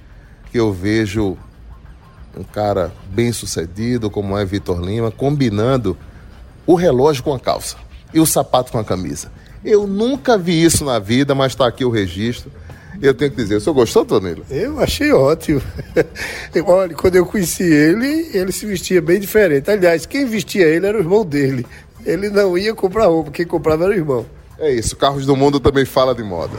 que 0.52 0.60
eu 0.60 0.72
vejo 0.72 1.38
um 2.38 2.44
cara 2.44 2.92
bem 3.08 3.32
sucedido 3.32 4.10
como 4.10 4.38
é 4.38 4.44
Vitor 4.44 4.82
Lima 4.82 5.12
combinando 5.12 5.98
o 6.66 6.76
relógio 6.76 7.24
com 7.24 7.34
a 7.34 7.40
calça 7.40 7.78
e 8.14 8.20
o 8.20 8.26
sapato 8.26 8.72
com 8.72 8.80
a 8.80 8.84
camisa. 8.84 9.32
Eu 9.64 9.88
nunca 9.88 10.38
vi 10.38 10.64
isso 10.64 10.84
na 10.84 11.00
vida, 11.00 11.34
mas 11.34 11.54
está 11.54 11.68
aqui 11.68 11.86
o 11.86 11.90
registro. 11.90 12.52
Eu 13.02 13.14
tenho 13.14 13.32
que 13.32 13.38
dizer, 13.38 13.56
o 13.56 13.62
senhor 13.62 13.74
gostou, 13.74 14.06
Tonilo? 14.06 14.46
Eu 14.50 14.80
achei 14.80 15.12
ótimo. 15.12 15.62
Olha, 16.66 16.96
quando 16.96 17.16
eu 17.16 17.26
conheci 17.26 17.64
ele, 17.64 18.30
ele 18.34 18.52
se 18.52 18.66
vestia 18.66 19.02
bem 19.02 19.20
diferente. 19.20 19.70
Aliás, 19.70 20.06
quem 20.06 20.26
vestia 20.26 20.66
ele 20.66 20.86
era 20.86 20.98
o 20.98 21.02
irmão 21.02 21.26
dele. 21.26 21.66
Ele 22.06 22.30
não 22.30 22.58
ia 22.58 22.74
comprar 22.74 23.08
roupa, 23.08 23.32
quem 23.32 23.46
comprava 23.46 23.86
era 23.86 23.94
o 23.94 23.96
irmão. 23.96 24.26
É 24.60 24.72
isso, 24.72 24.96
Carros 24.96 25.26
do 25.26 25.36
Mundo 25.36 25.60
também 25.60 25.86
fala 25.86 26.14
de 26.14 26.24
moda. 26.24 26.58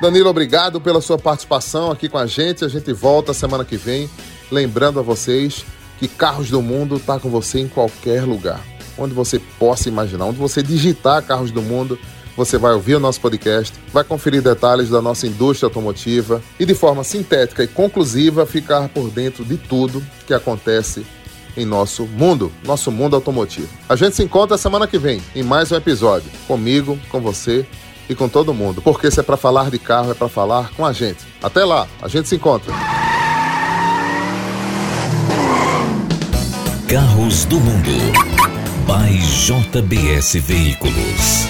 Danilo, 0.00 0.30
obrigado 0.30 0.80
pela 0.80 1.00
sua 1.00 1.18
participação 1.18 1.90
aqui 1.90 2.08
com 2.08 2.16
a 2.16 2.26
gente. 2.26 2.64
A 2.64 2.68
gente 2.68 2.92
volta 2.92 3.34
semana 3.34 3.64
que 3.64 3.76
vem. 3.76 4.08
Lembrando 4.50 4.98
a 4.98 5.02
vocês 5.02 5.64
que 5.98 6.08
Carros 6.08 6.48
do 6.48 6.62
Mundo 6.62 6.96
está 6.96 7.20
com 7.20 7.28
você 7.28 7.60
em 7.60 7.68
qualquer 7.68 8.24
lugar. 8.24 8.60
Onde 8.96 9.12
você 9.12 9.38
possa 9.58 9.88
imaginar, 9.88 10.24
onde 10.24 10.38
você 10.38 10.62
digitar 10.62 11.22
Carros 11.22 11.50
do 11.50 11.60
Mundo, 11.60 11.98
você 12.40 12.56
vai 12.56 12.72
ouvir 12.72 12.94
o 12.94 13.00
nosso 13.00 13.20
podcast, 13.20 13.78
vai 13.92 14.02
conferir 14.02 14.40
detalhes 14.40 14.88
da 14.88 15.02
nossa 15.02 15.26
indústria 15.26 15.66
automotiva 15.66 16.42
e, 16.58 16.64
de 16.64 16.74
forma 16.74 17.04
sintética 17.04 17.62
e 17.62 17.68
conclusiva, 17.68 18.46
ficar 18.46 18.88
por 18.88 19.10
dentro 19.10 19.44
de 19.44 19.58
tudo 19.58 20.02
que 20.26 20.32
acontece 20.32 21.04
em 21.54 21.66
nosso 21.66 22.06
mundo, 22.06 22.50
nosso 22.64 22.90
mundo 22.90 23.14
automotivo. 23.14 23.68
A 23.86 23.94
gente 23.94 24.16
se 24.16 24.22
encontra 24.22 24.56
semana 24.56 24.86
que 24.86 24.96
vem 24.96 25.20
em 25.36 25.42
mais 25.42 25.70
um 25.70 25.76
episódio, 25.76 26.30
comigo, 26.46 26.98
com 27.10 27.20
você 27.20 27.66
e 28.08 28.14
com 28.14 28.26
todo 28.26 28.54
mundo. 28.54 28.80
Porque 28.80 29.10
se 29.10 29.20
é 29.20 29.22
para 29.22 29.36
falar 29.36 29.70
de 29.70 29.78
carro, 29.78 30.12
é 30.12 30.14
para 30.14 30.28
falar 30.30 30.70
com 30.70 30.86
a 30.86 30.94
gente. 30.94 31.26
Até 31.42 31.62
lá, 31.62 31.86
a 32.00 32.08
gente 32.08 32.26
se 32.26 32.36
encontra. 32.36 32.72
Carros 36.88 37.44
do 37.44 37.60
Mundo. 37.60 37.90
By 38.86 39.18
JBS 39.18 40.36
Veículos. 40.36 41.49